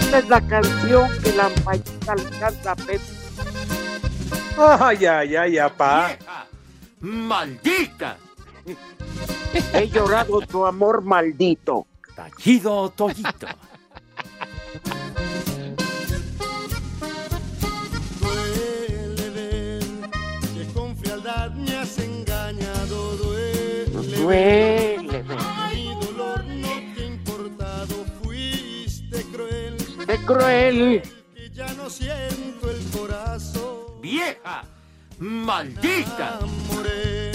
[0.00, 3.00] Esta es la canción que la ampallita le canta a Pepe.
[4.56, 6.16] Ay, ay, ay, apá.
[7.00, 8.16] ¡Maldita!
[9.74, 11.88] He llorado tu amor maldito.
[12.14, 13.48] Tallido Toyito.
[24.28, 25.00] Ver.
[25.00, 29.76] Mi dolor no te ha importado, fuiste cruel.
[30.06, 31.02] ¡Qué cruel!
[31.34, 34.00] Que ya no siento el corazón.
[34.00, 34.64] ¡Vieja!
[35.18, 36.38] ¡Maldita!
[36.38, 37.32] Amoré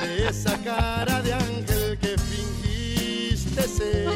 [0.00, 4.08] de esa cara de ángel que fingiste ser.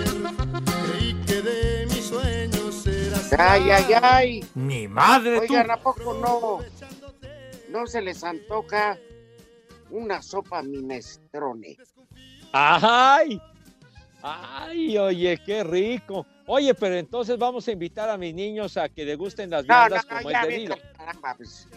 [0.87, 3.33] Creí que de mis sueños eras.
[3.39, 4.45] ¡Ay, ay, ay!
[4.55, 5.73] ¡Mi madre Oigan, tú!
[5.73, 6.59] ¿a poco no?
[7.71, 8.99] ¿No se les antoja
[9.93, 11.77] una sopa minestrone?
[12.53, 13.41] ¡Ay!
[14.23, 16.27] ¡Ay, oye, qué rico!
[16.47, 20.05] Oye, pero entonces vamos a invitar a mis niños a que degusten las No, viandas
[20.11, 20.77] no, como ya, es debido.
[20.97, 21.69] caramba, pues.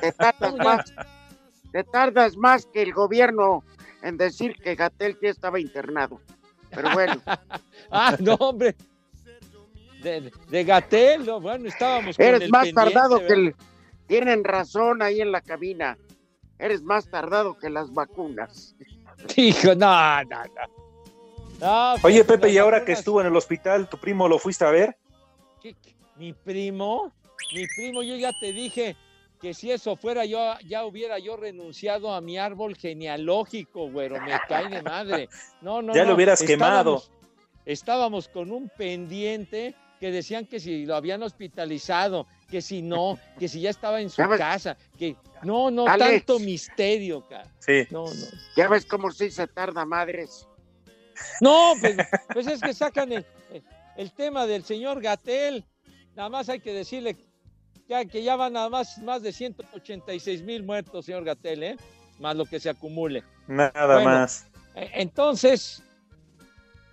[0.00, 0.94] Te tardas más,
[1.72, 3.64] te tardas más que el gobierno
[4.02, 6.20] en decir que Gatel ya estaba internado.
[6.70, 7.20] Pero bueno,
[7.90, 8.74] Ah, no, hombre.
[10.02, 13.54] De, de Gatel, no, bueno, estábamos con eres el más tardado que el...
[14.08, 15.96] Tienen razón ahí en la cabina.
[16.62, 18.76] Eres más tardado que las vacunas.
[19.36, 20.82] Hijo, no, no, no.
[21.60, 24.64] No, Oye, pues, Pepe, y ahora que estuvo en el hospital, ¿tu primo lo fuiste
[24.64, 24.96] a ver?
[26.16, 27.12] Mi primo,
[27.52, 28.96] mi primo, yo ya te dije
[29.40, 34.38] que si eso fuera yo, ya hubiera yo renunciado a mi árbol genealógico, güero, me
[34.48, 35.28] cae de madre.
[35.62, 37.02] No, no, Ya lo hubieras quemado.
[37.64, 43.48] Estábamos con un pendiente que decían que si lo habían hospitalizado, que si no, que
[43.48, 44.38] si ya estaba en su ¿Sabes?
[44.38, 46.26] casa, que no, no, Alex.
[46.26, 47.50] tanto misterio, cara.
[47.58, 47.86] Sí.
[47.90, 48.26] No, no.
[48.58, 50.46] Ya ves cómo sí se tarda, madres.
[51.40, 51.96] No, pues,
[52.30, 53.24] pues es que sacan el,
[53.96, 55.64] el tema del señor Gatel.
[56.14, 57.16] Nada más hay que decirle
[57.88, 61.76] ya, que ya van nada más, más de 186 mil muertos, señor Gatel, ¿eh?
[62.18, 63.24] Más lo que se acumule.
[63.46, 64.46] Nada Bueno, más.
[64.74, 65.82] Eh, Entonces,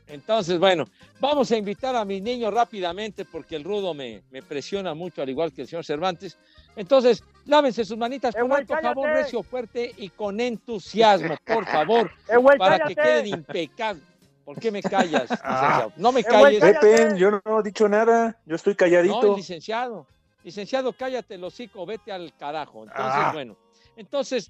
[0.10, 0.86] entonces, bueno,
[1.20, 5.30] vamos a invitar a mis niños rápidamente porque el rudo me, me presiona mucho, al
[5.30, 6.38] igual que el señor Cervantes.
[6.76, 12.58] Entonces, lávense sus manitas con alto jabón recio, fuerte y con entusiasmo, por favor, Eh,
[12.58, 14.04] para que queden impecables.
[14.46, 15.30] ¿Por qué me callas?
[15.44, 15.84] Ah.
[15.84, 15.94] licenciado?
[15.98, 16.60] no me Eh, calles.
[16.60, 18.36] Pepe, yo no he dicho nada.
[18.46, 19.22] Yo estoy No, calladito.
[19.32, 20.08] el licenciado.
[20.44, 22.84] licenciado, cállate el hocico, vete al carajo.
[22.84, 23.32] Entonces, Ah.
[23.32, 23.56] bueno,
[23.96, 24.50] entonces,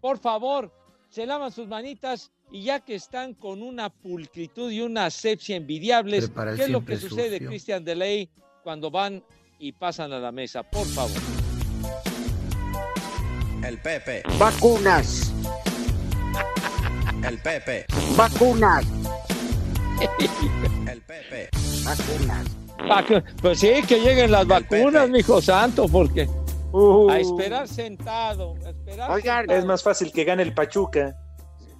[0.00, 0.72] por favor,
[1.08, 6.30] se lavan sus manitas y ya que están con una pulcritud y una asepsia envidiables,
[6.56, 7.48] ¿qué es lo que sucede, sucio.
[7.48, 8.28] Cristian Deley,
[8.62, 9.22] cuando van
[9.58, 10.62] y pasan a la mesa?
[10.62, 11.20] Por favor.
[13.66, 14.22] El Pepe.
[14.38, 15.32] Vacunas,
[17.26, 17.84] El Pepe.
[18.16, 18.84] vacunas,
[20.90, 21.48] El Pepe.
[21.84, 22.46] vacunas.
[22.78, 26.28] Vacu- Pues sí, que lleguen las vacunas, mijo santo, porque
[26.72, 29.58] Uh, a esperar sentado, a esperar Oigan, sentado.
[29.58, 31.16] es más fácil que gane el Pachuca.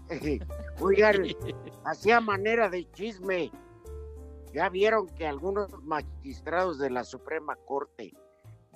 [0.80, 1.26] Oigan,
[1.84, 3.50] hacía manera de chisme.
[4.54, 8.14] Ya vieron que algunos magistrados de la Suprema Corte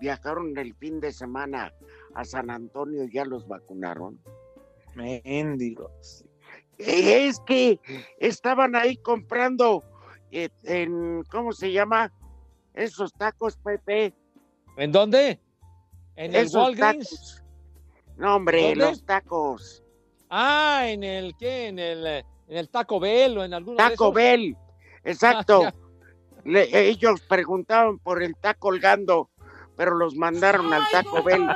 [0.00, 1.72] viajaron el fin de semana
[2.14, 4.20] a San Antonio y ya los vacunaron.
[4.94, 6.24] Mendigos.
[6.76, 7.80] Es que
[8.18, 9.82] estaban ahí comprando
[10.30, 12.12] eh, en, ¿cómo se llama?
[12.74, 14.14] Esos tacos, Pepe.
[14.76, 15.40] ¿En dónde?
[16.16, 17.08] ¿En el Esos Walgreens?
[17.10, 17.42] tacos.
[18.16, 18.76] No, hombre, ¿Dónde?
[18.76, 19.82] los tacos.
[20.30, 24.04] Ah, en el qué, en el, en el Taco Bell o en alguno de Taco
[24.06, 24.14] esos.
[24.14, 24.56] Bell,
[25.04, 25.62] exacto.
[25.66, 25.74] Ah,
[26.44, 29.30] Le- ellos preguntaban por el taco colgando,
[29.76, 31.46] pero los mandaron al Taco Bell.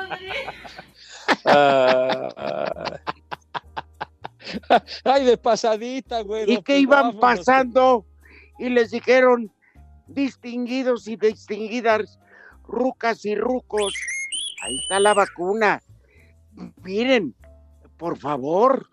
[1.45, 2.99] Ah,
[5.05, 6.45] Ay, de pasadita, güey.
[6.45, 7.21] y que pues, iban vámonos.
[7.21, 8.07] pasando
[8.59, 9.51] y les dijeron
[10.07, 12.19] distinguidos y distinguidas,
[12.67, 13.93] rucas y rucos,
[14.63, 15.83] ahí está la vacuna.
[16.83, 17.35] Miren,
[17.97, 18.89] por favor.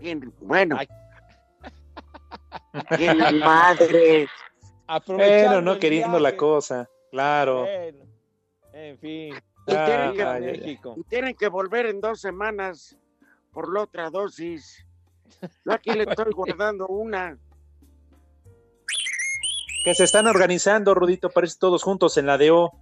[0.00, 0.78] Bien, bueno.
[2.96, 4.28] Qué madre.
[4.86, 6.88] Aprovechando Pero no queriendo la cosa.
[7.10, 7.60] Claro.
[7.62, 8.04] Bueno,
[8.72, 9.34] en fin.
[9.66, 10.52] Y tienen, que, Ah, ya, ya.
[10.52, 10.94] México.
[10.96, 12.96] y tienen que volver en dos semanas
[13.52, 14.84] por la otra dosis.
[15.64, 17.38] Yo aquí le estoy guardando una.
[19.84, 22.72] Que se están organizando, Rudito, parece todos juntos en la DO.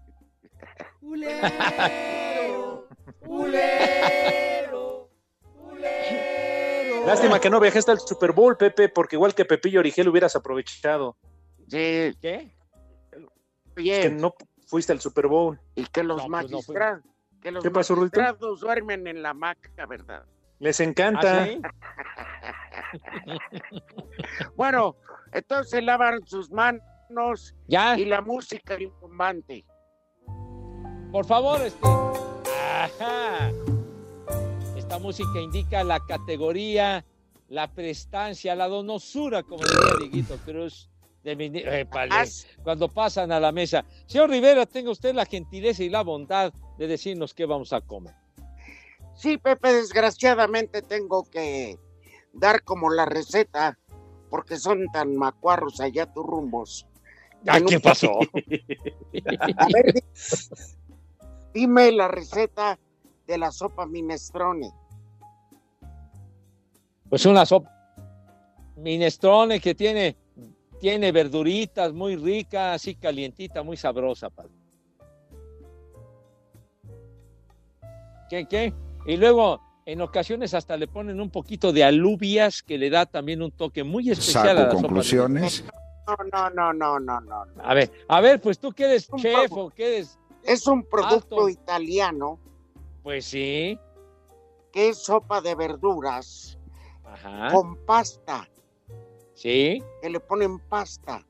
[7.07, 11.17] Lástima que no viajaste al Super Bowl, Pepe, porque igual que Pepillo Origel hubieras aprovechado.
[11.69, 12.55] Sí, ¿Qué?
[13.77, 14.35] oye, Que no
[14.67, 15.59] fuiste al Super Bowl.
[15.75, 16.61] y que los No, pues no
[17.41, 20.25] que los ¿Qué pasó, magistrados duermen en la hamaca, ¿verdad?
[20.59, 21.45] Les encanta.
[21.45, 21.61] ¿Ah, sí?
[24.57, 24.97] Bueno,
[25.33, 29.65] entonces lavan sus manos Ya, y la música rimbombante.
[31.13, 31.87] Por favor, este.
[31.87, 33.51] Ajá.
[34.77, 37.05] Esta música indica la categoría,
[37.49, 40.89] la prestancia, la donosura, como diría Dieguito Cruz.
[41.25, 41.51] De mi-
[42.63, 43.85] cuando pasan a la mesa.
[44.07, 48.15] Señor Rivera, tenga usted la gentileza y la bondad de decirnos qué vamos a comer.
[49.15, 51.77] Sí, Pepe, desgraciadamente tengo que
[52.33, 53.77] dar como la receta,
[54.31, 56.87] porque son tan macuarros allá tus rumbos.
[57.47, 58.21] Ah, ¿Qué pasó?
[59.59, 60.03] A ver,
[61.53, 62.79] dime la receta
[63.27, 64.71] de la sopa minestrone.
[67.09, 67.71] Pues una sopa
[68.77, 70.17] minestrone que tiene,
[70.81, 74.53] tiene verduritas muy rica, así calientita, muy sabrosa, padre.
[78.29, 78.75] ¿Qué, qué?
[79.07, 83.43] Y luego, en ocasiones hasta le ponen un poquito de alubias que le da también
[83.43, 84.83] un toque muy especial a la Saco sopa.
[84.89, 85.65] conclusiones.
[86.07, 87.45] No, no, no, no, no, no.
[87.47, 87.63] no.
[87.63, 91.37] A ver, a ver, pues tú que eres chef o que eres, Es un producto
[91.37, 91.49] Alto.
[91.49, 92.39] italiano.
[93.03, 93.79] Pues sí,
[94.73, 96.59] que es sopa de verduras
[97.05, 98.49] ajá, con pasta,
[99.35, 101.25] sí, que le ponen pasta.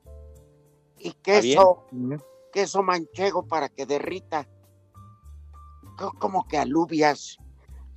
[0.97, 1.85] Y queso,
[2.51, 4.45] queso manchego para que derrita.
[5.97, 7.37] Co- Como que alubias.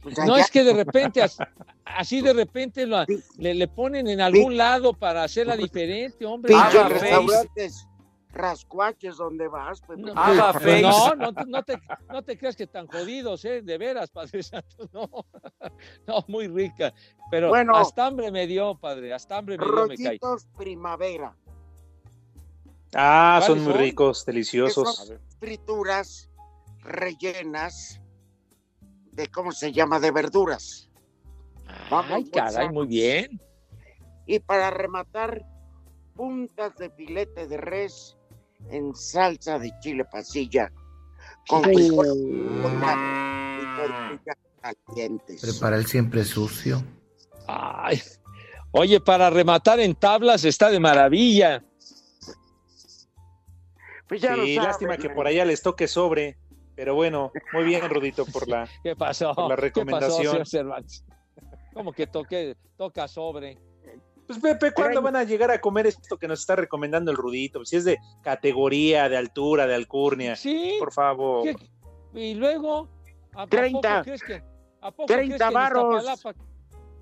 [0.01, 1.39] Pues No es que de repente, as-
[1.85, 3.05] así de repente lo-
[3.39, 6.55] le, le ponen en algún lado para hacerla diferente, hombre.
[6.55, 6.89] face.
[6.89, 7.89] restaurantes
[8.33, 9.81] rascuaches donde vas.
[9.83, 10.01] Pepe.
[10.03, 10.83] No, Haga pero face.
[10.83, 13.63] no, no, te- no te, no te creas que tan jodidos, ¿eh?
[13.63, 15.09] De veras, Padre Santo, no.
[16.07, 16.93] No, muy rica.
[17.31, 17.77] Pero Bueno.
[17.77, 20.19] hasta hambre me dio, Padre, hasta hambre me dio, me cae.
[20.57, 21.37] Primavera.
[22.95, 23.83] Ah, son ¿Cuáles muy son?
[23.83, 24.97] ricos, deliciosos.
[24.97, 26.31] son frituras
[26.81, 28.01] rellenas
[29.13, 29.99] de, ¿cómo se llama?
[30.01, 30.91] De verduras.
[31.91, 33.41] Vamos, Ay, caray, muy bien.
[34.27, 35.45] Y para rematar,
[36.15, 38.17] puntas de filete de res
[38.71, 40.71] en salsa de chile pasilla
[41.49, 45.41] con frijol y tortillas calientes.
[45.41, 46.83] Prepara el siempre sucio.
[47.47, 48.01] Ay.
[48.71, 51.65] Oye, para rematar en tablas está de maravilla.
[54.09, 56.39] Pues ya lo Sí, lástima que por allá les toque sobre.
[56.75, 58.69] Pero bueno, muy bien, Rudito, por la.
[58.83, 59.35] ¿Qué pasó?
[59.35, 60.31] Por la ¿Qué pasó, recomendación.
[60.33, 61.05] señor Cervantes?
[61.75, 63.59] ¿Cómo que toque, toca sobre?
[64.27, 67.65] Pues Pepe, ¿cuándo van a llegar a comer esto que nos está recomendando el Rudito?
[67.65, 70.37] Si es de categoría, de altura, de alcurnia.
[70.37, 70.77] Sí.
[70.79, 71.43] Por favor.
[71.45, 71.57] ¿Qué?
[72.15, 72.89] Y luego,
[73.35, 73.81] ¿a, a 30.
[73.81, 74.43] poco crees que,
[74.81, 76.05] a poco 30 crees que en varos.
[76.05, 76.35] Iztapalapa-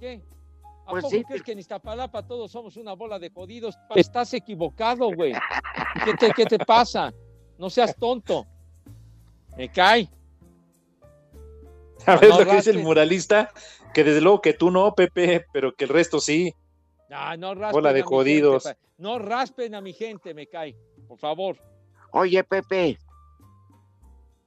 [0.00, 0.22] ¿Qué?
[0.86, 1.24] ¿A Pues poco sí.
[1.24, 3.78] crees que en Iztapalapa todos somos una bola de jodidos?
[3.94, 5.32] Estás equivocado, güey.
[6.04, 7.12] ¿Qué te, ¿Qué te pasa?
[7.58, 8.46] No seas tonto.
[9.56, 10.08] Me cae.
[11.98, 13.52] ¿Sabes No lo que dice el muralista?
[13.92, 16.54] Que desde luego que tú no, Pepe, pero que el resto sí.
[17.12, 18.64] Ah, no raspen Bola de a mi jodidos.
[18.64, 20.76] gente, pa- no raspen a mi gente, me cae.
[21.08, 21.56] Por favor.
[22.12, 22.98] Oye, Pepe,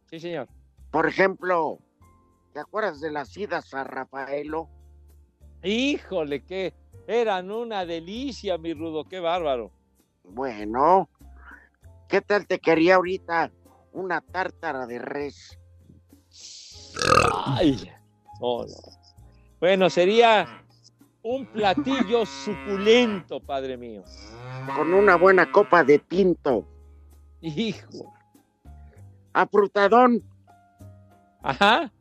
[0.09, 0.47] Sí, señor.
[0.91, 1.80] por ejemplo,
[2.53, 4.70] ¿te acuerdas de las idas a Rafaelo?
[5.64, 6.74] Híjole, que
[7.07, 9.72] eran una delicia, mi rudo, qué bárbaro.
[10.24, 11.09] Bueno,
[12.07, 13.51] ¿qué tal te quería ahorita
[13.93, 15.57] una tártara de res?
[17.45, 17.89] Ay,
[18.39, 18.66] no.
[19.59, 20.62] Bueno, sería
[21.24, 24.03] un platillo suculento, padre mío.
[24.76, 26.65] Con una buena copa de tinto.
[27.41, 28.13] Hijo.
[29.34, 30.21] Afrutadón.
[31.41, 31.91] Ajá.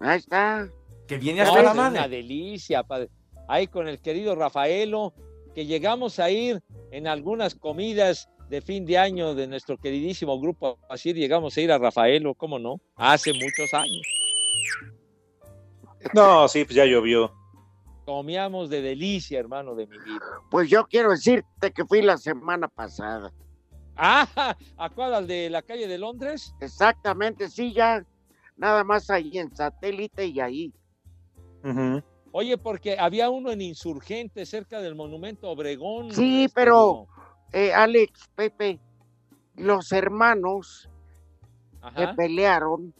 [0.00, 0.68] Ahí está.
[1.06, 2.08] Que viene No, hasta la es una madre.
[2.16, 3.08] delicia, padre.
[3.48, 5.14] Ahí con el querido Rafaelo,
[5.54, 6.60] que llegamos a ir
[6.90, 11.72] en algunas comidas de fin de año de nuestro queridísimo grupo así llegamos a ir
[11.72, 12.80] a Rafaelo, ¿cómo no?
[12.94, 14.02] Hace muchos años.
[16.14, 17.32] No, sí, pues ya llovió.
[18.06, 20.24] Comíamos de delicia, hermano de mi vida.
[20.48, 23.32] Pues yo quiero decirte que fui la semana pasada.
[23.96, 24.26] Ah,
[24.78, 25.12] ¿a cuál?
[25.12, 26.54] ¿Al de la calle de Londres?
[26.60, 28.06] Exactamente, sí, ya.
[28.56, 30.72] Nada más ahí en satélite y ahí.
[32.30, 36.12] Oye, porque había uno en Insurgente, cerca del Monumento Obregón.
[36.12, 37.08] Sí, este, pero,
[37.52, 38.78] eh, Alex, Pepe,
[39.56, 40.88] los hermanos
[41.80, 41.96] Ajá.
[41.96, 42.94] que pelearon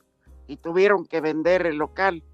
[0.49, 2.25] y tuvieron que vender el local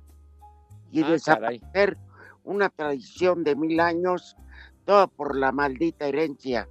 [0.90, 1.98] y Ah, desaparecer
[2.44, 4.36] una tradición de mil años,
[4.84, 6.68] todo por la maldita herencia.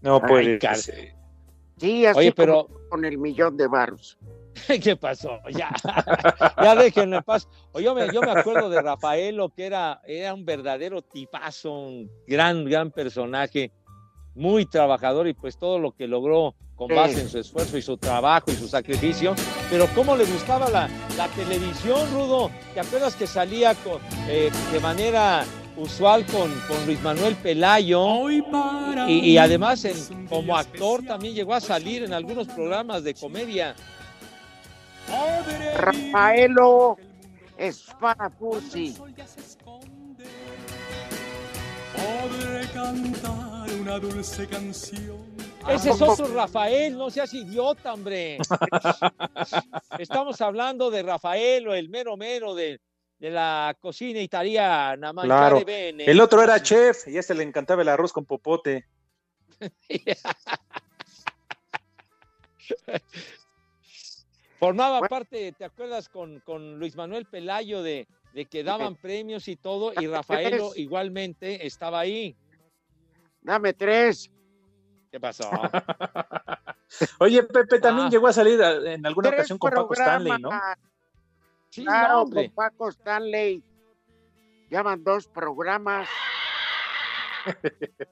[0.00, 1.14] No puede ser.
[1.76, 4.18] Sí, así Oye, pero- con el millón de varos.
[4.82, 5.38] ¿Qué pasó?
[5.52, 5.70] Ya,
[6.62, 7.48] ya déjenlo en paz.
[7.72, 12.10] O yo, me, yo me acuerdo de Rafaelo, que era, era un verdadero tipazo, un
[12.26, 13.72] gran, gran personaje,
[14.34, 16.94] muy trabajador y pues todo lo que logró con Sí.
[16.94, 19.34] base en su esfuerzo y su trabajo y su sacrificio.
[19.68, 22.50] Pero cómo le gustaba la, la televisión, Rudo.
[22.72, 25.44] ¿Te acuerdas que salía con, eh, de manera
[25.76, 28.30] usual con, con Luis Manuel Pelayo?
[28.30, 33.74] Y, y además en- como actor también llegó a salir en algunos programas de comedia.
[35.76, 36.96] Rafaelo
[37.58, 38.96] Esparafursi.
[41.94, 45.29] Podré cantar una dulce canción.
[45.68, 48.38] Ese es otro Rafael, no seas idiota, hombre.
[49.98, 52.80] Estamos hablando de Rafael, o el mero mero de,
[53.18, 55.12] de la cocina italiana.
[55.22, 55.64] Claro.
[55.64, 56.04] Bene.
[56.04, 58.86] El otro era chef y a este le encantaba el arroz con popote.
[64.58, 69.56] Formaba parte, ¿te acuerdas con, con Luis Manuel Pelayo de, de que daban premios y
[69.56, 69.92] todo?
[69.98, 72.36] Y Rafaelo igualmente estaba ahí.
[73.42, 74.30] Dame tres.
[75.10, 75.50] ¿Qué pasó?
[77.20, 78.10] Oye, Pepe también Ah.
[78.10, 80.50] llegó a salir a- en alguna Tres ocasión con Paco Stanley, ¿no?
[81.70, 83.62] Sí, claro, no, con Paco Stanley.
[84.70, 86.08] Llaman dos programas.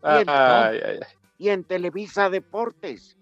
[0.00, 1.00] Y en- ay, ay.
[1.38, 3.16] Y en Televisa Deportes.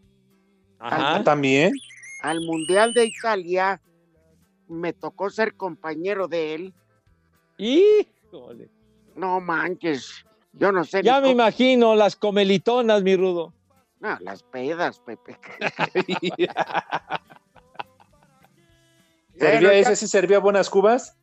[0.78, 1.72] Ah, también.
[2.20, 3.80] Al Mundial de Italia
[4.68, 6.74] me tocó ser compañero de él.
[7.56, 8.68] Híjole.
[9.14, 10.25] No manches.
[10.58, 11.02] Yo no sé.
[11.02, 13.52] Ya me cómo- imagino las comelitonas, mi rudo.
[14.00, 15.38] No, las pedas, Pepe.
[19.38, 21.16] ¿Servía, Bueno, ¿Ese sí servía buenas cubas?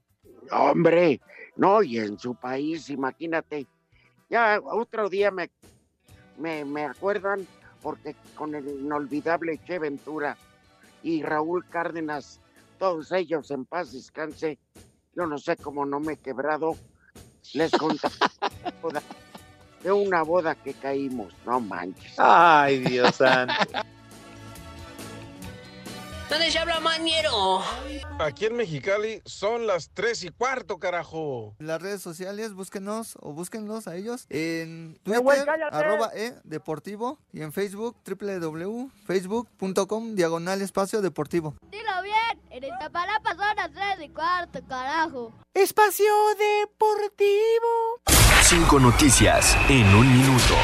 [0.51, 1.19] Hombre,
[1.55, 3.65] no, y en su país, imagínate.
[4.29, 5.49] Ya otro día me,
[6.37, 7.47] me, me acuerdan
[7.81, 10.37] porque con el inolvidable Che Ventura
[11.01, 12.39] y Raúl Cárdenas,
[12.79, 14.57] todos ellos en paz descanse,
[15.15, 16.77] yo no sé cómo no me he quebrado,
[17.53, 18.07] les conté
[19.83, 22.13] de una boda que caímos, no manches.
[22.17, 23.53] Ay, Dios santo.
[26.33, 27.61] ¿Dónde se habla mañero?
[28.17, 31.53] Aquí en Mexicali son las tres y cuarto, carajo.
[31.59, 37.19] En las redes sociales, búsquenos o búsquenlos a ellos en güey, Twitter, arroba e deportivo
[37.31, 41.53] y en Facebook, www.facebook.com, diagonal espacio deportivo.
[41.69, 45.31] Dilo bien, en Iztapalapa son las tres y cuarto, carajo.
[45.53, 46.11] Espacio
[46.63, 48.01] Deportivo.
[48.41, 50.55] Cinco noticias en un minuto.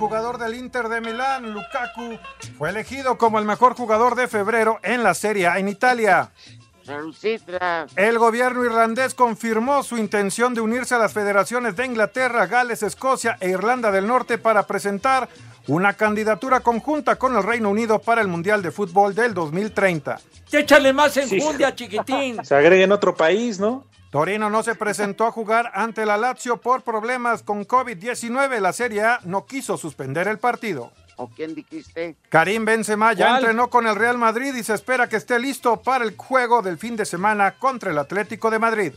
[0.00, 2.18] Jugador del Inter de Milán, Lukaku,
[2.56, 6.30] fue elegido como el mejor jugador de febrero en la Serie A en Italia.
[7.96, 13.36] El gobierno irlandés confirmó su intención de unirse a las federaciones de Inglaterra, Gales, Escocia
[13.40, 15.28] e Irlanda del Norte para presentar
[15.68, 20.18] una candidatura conjunta con el Reino Unido para el Mundial de Fútbol del 2030.
[20.50, 22.42] Échale más enjundia, chiquitín.
[22.42, 23.84] Se agrega en otro país, ¿no?
[24.10, 28.58] Torino no se presentó a jugar ante la Lazio por problemas con COVID-19.
[28.58, 30.92] La Serie A no quiso suspender el partido.
[31.16, 32.16] ¿O quién dijiste?
[32.28, 33.36] Karim Benzema ya ¿Cuál?
[33.38, 36.78] entrenó con el Real Madrid y se espera que esté listo para el juego del
[36.78, 38.92] fin de semana contra el Atlético de Madrid.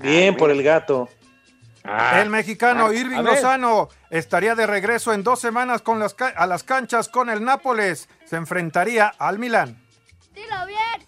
[0.00, 1.08] Bien por el gato.
[2.14, 3.22] el mexicano Ah, Irving.
[3.22, 7.44] Lozano estaría de regreso en dos semanas con las ca- a las canchas con el
[7.44, 8.08] Nápoles.
[8.24, 9.80] Se enfrentaría al Milán.
[10.34, 11.06] Dilo bien.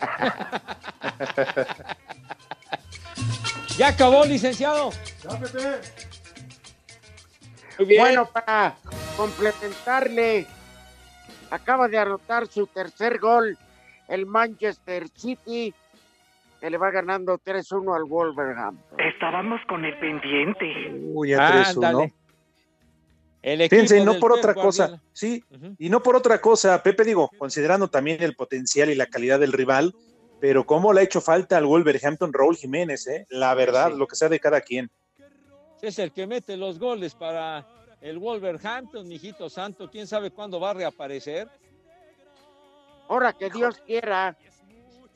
[3.76, 4.90] Ya acabó, licenciado.
[7.78, 8.02] Muy bien.
[8.02, 8.76] Bueno, para
[9.16, 10.46] complementarle,
[11.50, 13.56] acaba de anotar su tercer gol
[14.08, 15.72] el Manchester City,
[16.60, 19.00] que le va ganando 3-1 al Wolverhampton.
[19.00, 20.66] Estábamos con el pendiente.
[21.12, 21.74] Uy, ya 3-1.
[21.74, 22.14] Ándale.
[23.42, 25.10] El equipo Fíjense, y no por otra cosa, Guardiola.
[25.14, 25.42] sí,
[25.78, 29.52] y no por otra cosa, Pepe, digo, considerando también el potencial y la calidad del
[29.52, 29.94] rival,
[30.40, 33.26] pero cómo le ha hecho falta al Wolverhampton Raúl Jiménez, ¿eh?
[33.28, 33.98] La verdad, Sí.
[33.98, 34.90] lo que sea de cada quien.
[35.82, 37.66] Es el que mete los goles para
[38.00, 39.90] el Wolverhampton, mijito santo.
[39.90, 41.48] ¿Quién sabe cuándo va a reaparecer?
[43.08, 44.36] Ahora que Dios quiera.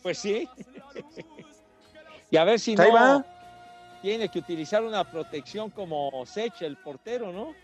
[0.02, 0.48] Pues sí.
[2.30, 3.26] y a ver si Ahí no va.
[4.02, 7.54] tiene que utilizar una protección como Sech, el portero, ¿no?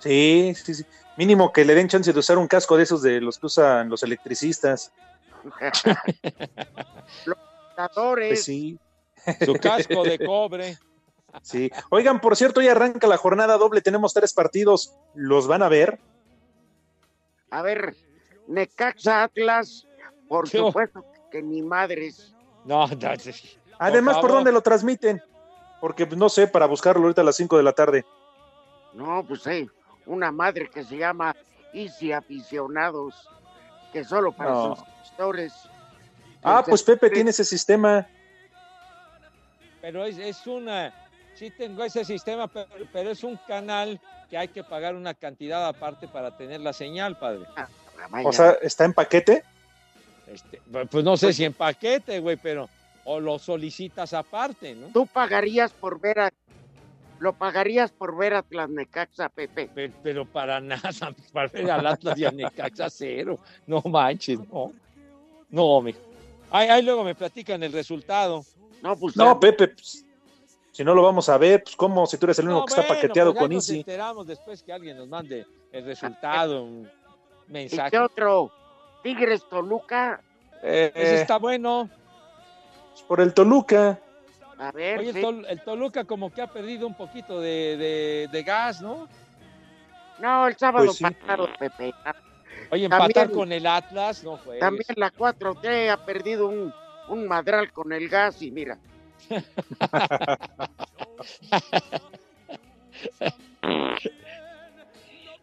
[0.00, 0.84] Sí, sí, sí.
[1.16, 3.88] Mínimo que le den chance de usar un casco de esos de los que usan
[3.88, 4.92] los electricistas.
[7.94, 8.78] Pues sí.
[9.44, 10.78] Su casco de cobre.
[11.42, 11.70] Sí.
[11.90, 16.00] Oigan, por cierto, hoy arranca la jornada doble, tenemos tres partidos, ¿los van a ver?
[17.50, 17.94] A ver,
[18.48, 19.86] Necaxa Atlas,
[20.28, 22.34] por supuesto que ni madres.
[22.64, 23.58] No, no, sí.
[23.78, 24.36] Además, ¿por, favor.
[24.38, 25.22] dónde lo transmiten?
[25.80, 28.04] Porque pues, no sé, para buscarlo ahorita a las 5 de la tarde.
[28.94, 29.68] No, pues hay
[30.06, 31.36] una madre que se llama
[31.72, 33.28] Easy Aficionados,
[33.92, 34.76] que solo para No.
[34.76, 35.52] suscriptores.
[36.42, 38.06] Ah, pues Pepe tiene ese sistema.
[39.80, 40.92] Pero es, es una,
[41.34, 45.66] sí tengo ese sistema, pero, pero es un canal que hay que pagar una cantidad
[45.66, 47.46] aparte para tener la señal, padre.
[48.24, 49.42] O sea, ¿está en paquete?
[50.26, 50.60] Este,
[50.90, 52.68] pues no sé si en paquete, güey, pero
[53.04, 54.88] o lo solicitas aparte, ¿no?
[54.88, 56.30] Tú pagarías por ver a
[57.20, 59.68] lo pagarías por ver a Atlas Necaxa, Pepe.
[59.68, 60.90] Pe- Pero para nada,
[61.32, 63.38] para ver al Atlas y a Necaxa cero.
[63.66, 64.72] No manches, no.
[65.50, 65.98] No, mijo.
[66.50, 68.44] Ahí, ahí luego me platican el resultado.
[68.82, 70.04] No, pues No, Pepe, pues,
[70.72, 72.06] si no lo vamos a ver, pues ¿cómo?
[72.06, 73.80] Si tú eres el único No, que está bueno, paqueteado pues con nos Easy.
[73.80, 76.88] enteramos después que alguien nos mande el resultado, un
[77.48, 77.90] ¿Y mensaje.
[77.90, 78.52] qué otro?
[79.02, 80.20] Tigres Toluca.
[80.62, 81.88] Ese está bueno.
[83.06, 83.98] Por el Toluca.
[84.58, 85.20] A ver, Oye, el, sí.
[85.22, 89.08] Tol- el Toluca como que ha perdido un poquito de, de- de gas, ¿no?
[90.18, 91.04] No, el sábado Pues sí.
[91.04, 91.94] pasado, Pepe.
[92.70, 94.58] Oye, empatar También- con el Atlas, no fue.
[94.58, 96.74] También la 4T ha perdido un,
[97.08, 98.78] un madral con el gas y mira.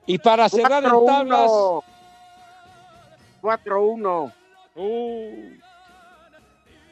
[0.05, 1.05] Y para cerrar en 4-1.
[1.07, 1.51] tablas.
[3.41, 4.33] 4-1.
[4.75, 5.51] Uh,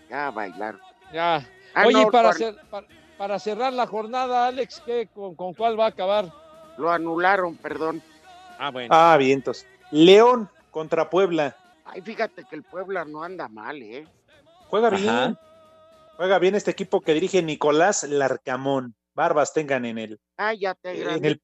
[0.09, 0.75] Ya a bailar.
[1.11, 1.45] ya.
[1.73, 5.53] Ah, Oye, no, para, lo- cer- para, para cerrar la jornada, Alex, ¿qué, con, con
[5.53, 6.31] cuál va a acabar?
[6.77, 8.01] Lo anularon, perdón.
[8.59, 8.93] Ah, bueno.
[8.95, 9.65] Ah, vientos.
[9.91, 11.55] León contra Puebla.
[11.85, 14.07] Ay, fíjate que el Puebla no anda mal, ¿eh?
[14.67, 14.97] Juega Ajá.
[14.97, 15.37] bien.
[16.17, 18.95] Juega bien este equipo que dirige Nicolás Larcamón.
[19.15, 20.19] Barbas tengan en el.
[20.35, 21.27] Cállate, En grande.
[21.29, 21.41] el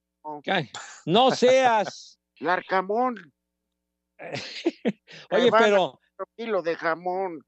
[0.47, 0.69] Ay,
[1.05, 2.19] No seas.
[2.39, 3.15] Larcamón.
[5.31, 7.39] Oye, Te pero otro kilo de jamón.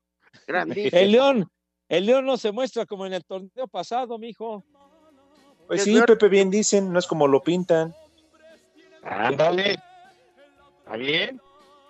[0.48, 0.98] Grandísimo.
[1.00, 1.52] el León,
[1.92, 4.64] el León no se muestra como en el torneo pasado, mijo.
[5.68, 7.94] Pues sí, Pepe, bien dicen, no es como lo pintan.
[9.04, 9.78] Ándale.
[10.80, 11.42] ¿Está bien?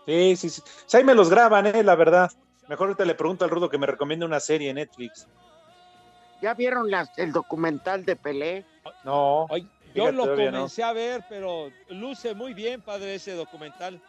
[0.07, 0.61] Sí, sí, sí.
[0.63, 2.31] Pues ahí me los graban, eh, la verdad.
[2.67, 5.27] Mejor ahorita le pregunto al Rudo que me recomiende una serie en Netflix.
[6.41, 8.65] ¿Ya vieron las, el documental de Pelé?
[9.03, 9.45] No.
[9.93, 10.35] Yo lo no.
[10.35, 14.01] comencé a ver, pero luce muy bien, padre, ese documental.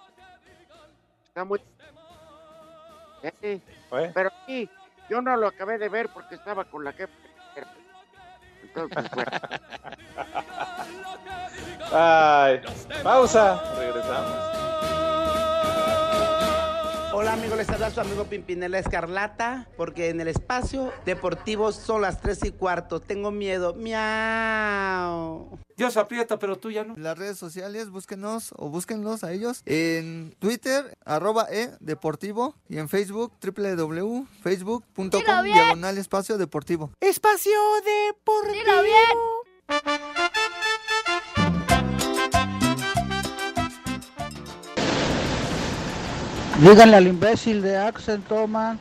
[1.27, 1.61] Está muy...
[3.43, 3.61] ¿Eh?
[3.91, 4.71] Pero sí,
[5.13, 7.13] yo no lo acabé de ver porque estaba con la jefa.
[8.63, 9.31] Entonces, bueno.
[11.93, 12.63] Ay,
[13.03, 13.63] pausa.
[13.77, 14.52] Regresamos.
[17.33, 22.21] Hola amigos les habla su amigo Pimpinela Escarlata, porque en el espacio deportivo son las
[22.21, 23.01] 3 y cuarto.
[23.01, 23.73] Tengo miedo.
[23.73, 25.59] Miau.
[25.75, 26.95] Dios aprieta, pero tú ya no.
[26.99, 32.91] Las redes sociales, búsquenos o búsquenlos a ellos en Twitter, arroba e deportivo y en
[32.91, 35.11] Facebook, www.facebook.com
[35.43, 36.91] diagonal espacio deportivo.
[37.01, 37.59] Espacio
[38.11, 38.63] Deportivo.
[46.63, 48.79] Díganle al imbécil de Axel Toman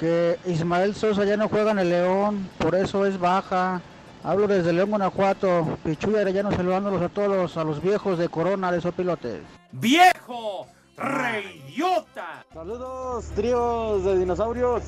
[0.00, 3.82] que Ismael Sosa ya no juega en el León, por eso es baja.
[4.24, 5.76] Hablo desde León, Guanajuato.
[5.84, 9.42] Pichuy Arellano saludándolos a todos los, a los viejos de Corona de Sopilotes.
[9.72, 10.66] ¡Viejo!
[10.96, 12.46] ¡Reyota!
[12.54, 14.82] Saludos, tríos de dinosaurios.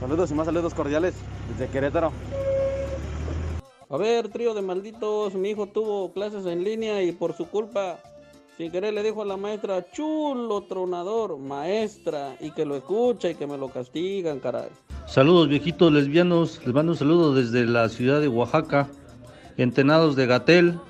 [0.00, 1.14] Saludos y más saludos cordiales
[1.50, 2.12] desde Querétaro.
[3.88, 7.98] A ver, trío de malditos, mi hijo tuvo clases en línea y por su culpa,
[8.58, 13.36] sin querer le dijo a la maestra, chulo tronador, maestra, y que lo escucha y
[13.36, 14.68] que me lo castigan, caray.
[15.06, 18.88] Saludos viejitos lesbianos, les mando un saludo desde la ciudad de Oaxaca,
[19.56, 20.80] entenados de Gatel.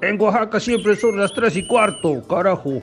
[0.00, 2.82] En Oaxaca siempre son las tres y cuarto, carajo.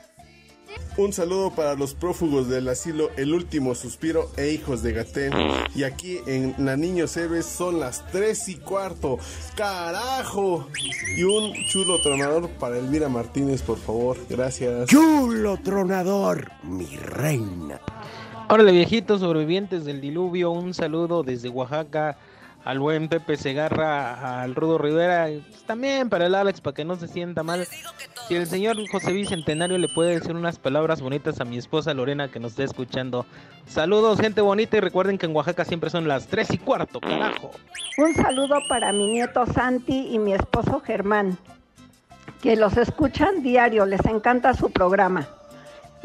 [0.98, 5.32] Un saludo para los prófugos del asilo El Último Suspiro e hijos de Gatén.
[5.74, 9.18] Y aquí en La Niño Cebes son las 3 y cuarto.
[9.54, 10.68] ¡Carajo!
[11.16, 14.16] Y un chulo tronador para Elvira Martínez, por favor.
[14.30, 14.88] Gracias.
[14.88, 17.78] Chulo tronador, mi reina.
[18.48, 22.16] Órale, viejitos sobrevivientes del diluvio, un saludo desde Oaxaca
[22.66, 26.96] al buen Pepe Segarra, al Rudo Rivera, pues también para el Alex, para que no
[26.96, 27.64] se sienta mal.
[28.26, 32.28] Si el señor José Bicentenario le puede decir unas palabras bonitas a mi esposa Lorena
[32.28, 33.24] que nos está escuchando.
[33.66, 37.52] Saludos, gente bonita, y recuerden que en Oaxaca siempre son las 3 y cuarto, carajo.
[37.98, 41.38] Un saludo para mi nieto Santi y mi esposo Germán,
[42.42, 45.28] que los escuchan diario, les encanta su programa.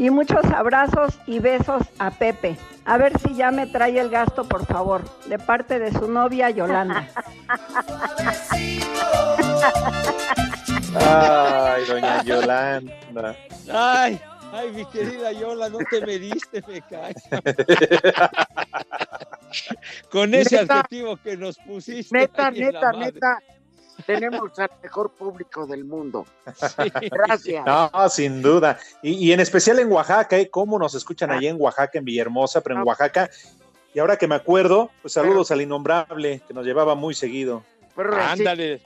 [0.02, 2.58] Y muchos abrazos y besos a Pepe.
[2.86, 6.50] A ver si ya me trae el gasto, por favor, de parte de su novia
[6.50, 7.08] Yolanda.
[10.96, 13.36] Ay, doña Yolanda.
[13.72, 14.20] Ay,
[14.52, 17.14] ay, mi querida Yola, no te mediste, me cae.
[20.12, 20.80] Con ese Neta.
[20.80, 22.18] adjetivo que nos pusiste.
[22.18, 23.38] Neta, neta, neta.
[24.06, 26.26] Tenemos al mejor público del mundo.
[27.12, 27.66] Gracias.
[27.66, 28.78] No, sin duda.
[29.02, 30.50] Y, y en especial en Oaxaca, ¿eh?
[30.50, 33.30] ¿Cómo nos escuchan allá en Oaxaca, en Villahermosa, pero en Oaxaca?
[33.94, 37.64] Y ahora que me acuerdo, pues saludos al innombrable, que nos llevaba muy seguido.
[37.96, 38.82] Pero ahora sí- Ándale.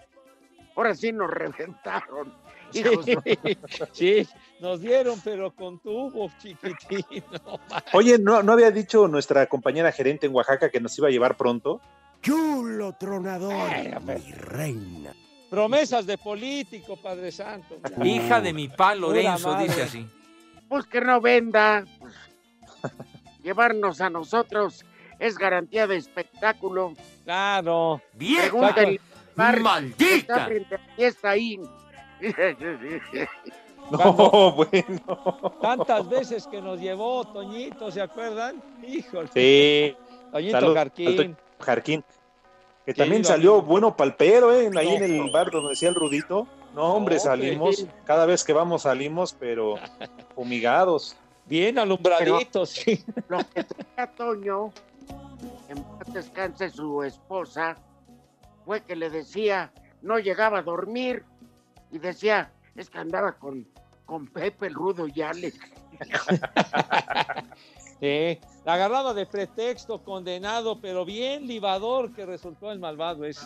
[0.76, 2.34] ahora sí nos reventaron.
[2.72, 2.84] Sí,
[3.94, 4.28] sí,
[4.60, 7.60] nos dieron, pero con tubo, chiquitino.
[7.94, 11.38] Oye, ¿no, ¿no había dicho nuestra compañera gerente en Oaxaca que nos iba a llevar
[11.38, 11.80] pronto?
[12.26, 13.70] Chulo tronador,
[14.02, 15.14] mi reina.
[15.48, 17.78] Promesas de político, Padre Santo.
[18.04, 20.08] Hija de mi pa Lorenzo, dice así.
[20.68, 21.86] Pues que no venda.
[23.44, 24.84] llevarnos a nosotros
[25.20, 26.94] es garantía de espectáculo.
[27.26, 28.02] Claro.
[29.36, 30.50] Bar ¡Maldita!
[30.98, 31.60] está ahí.
[33.92, 35.54] No, bueno.
[35.62, 38.60] Tantas veces que nos llevó Toñito, ¿se acuerdan?
[38.82, 39.30] Híjole.
[39.32, 39.96] Sí.
[40.32, 41.38] Toñito Jarquín.
[41.60, 42.04] Jarquín.
[42.86, 43.68] Que también salió amigo.
[43.68, 44.70] bueno palpero, ¿eh?
[44.78, 46.48] Ahí en el bar donde decía el Rudito.
[46.76, 47.80] No, hombre, No, salimos.
[47.80, 47.96] hombre.
[48.06, 49.76] Cada vez que vamos salimos, pero
[50.36, 51.16] fumigados.
[51.46, 53.04] Bien alumbraditos, sí.
[53.28, 54.72] Lo que tenía Toño,
[55.70, 57.78] en paz descanse su esposa,
[58.66, 61.24] fue que le decía, no llegaba a dormir,
[61.92, 63.68] y decía, es que andaba con,
[64.06, 65.58] con Pepe el Rudo y Alex.
[68.00, 73.46] Sí, la agarraba de pretexto, condenado, pero bien libador que resultó el malvado ese.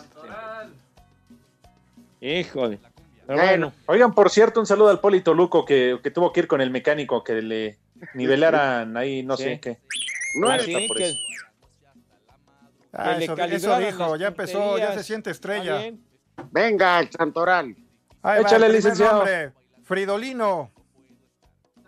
[2.20, 2.78] Híjole.
[3.26, 6.46] Pero bueno, Oigan, por cierto, un saludo al Polito Luco que, que tuvo que ir
[6.48, 7.78] con el mecánico que le
[8.14, 9.44] nivelaran ahí, no Sí.
[9.44, 9.78] sé qué.
[10.40, 11.18] No neta, sí, por que- eso.
[12.92, 15.96] Ah, que eso, eso dijo, ya empezó, ya se siente ¿Está estrella.
[16.50, 17.76] Venga, el Santoral.
[18.20, 19.18] Ahí Échale, el licenciado.
[19.18, 19.52] nombre,
[19.84, 20.70] Fridolino.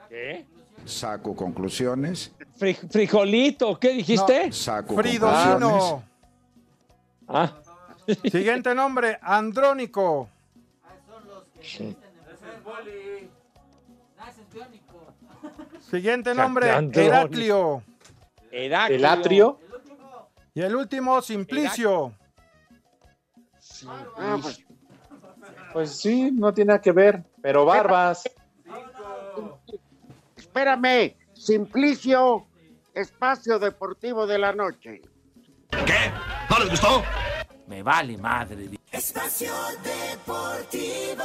[0.09, 0.47] ¿Qué?
[0.85, 2.33] Saco conclusiones.
[2.59, 4.53] Fri- frijolito, ¿qué dijiste?
[4.53, 4.95] Saco.
[4.97, 6.03] Fridolino.
[7.29, 7.53] Ah,
[8.31, 10.29] Siguiente nombre, Andrónico.
[15.91, 16.69] Siguiente nombre.
[16.69, 17.83] Heraclio.
[18.51, 18.97] Heraclio.
[18.97, 19.59] El atrio.
[20.55, 22.13] Y el último, Simplicio.
[24.19, 24.65] Ah, pues,
[25.73, 28.25] Pues sí, no tiene nada que ver, pero barbas.
[30.37, 32.47] espérame, Simplicio,
[32.95, 35.03] espacio deportivo de la noche.
[35.71, 36.13] ¿Qué?
[36.49, 37.03] ¿No les gustó?
[37.67, 38.71] Me vale madre.
[38.93, 41.25] Espacio Deportivo.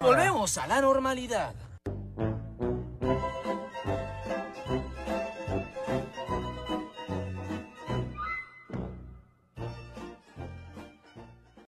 [0.00, 1.54] Volvemos a la normalidad.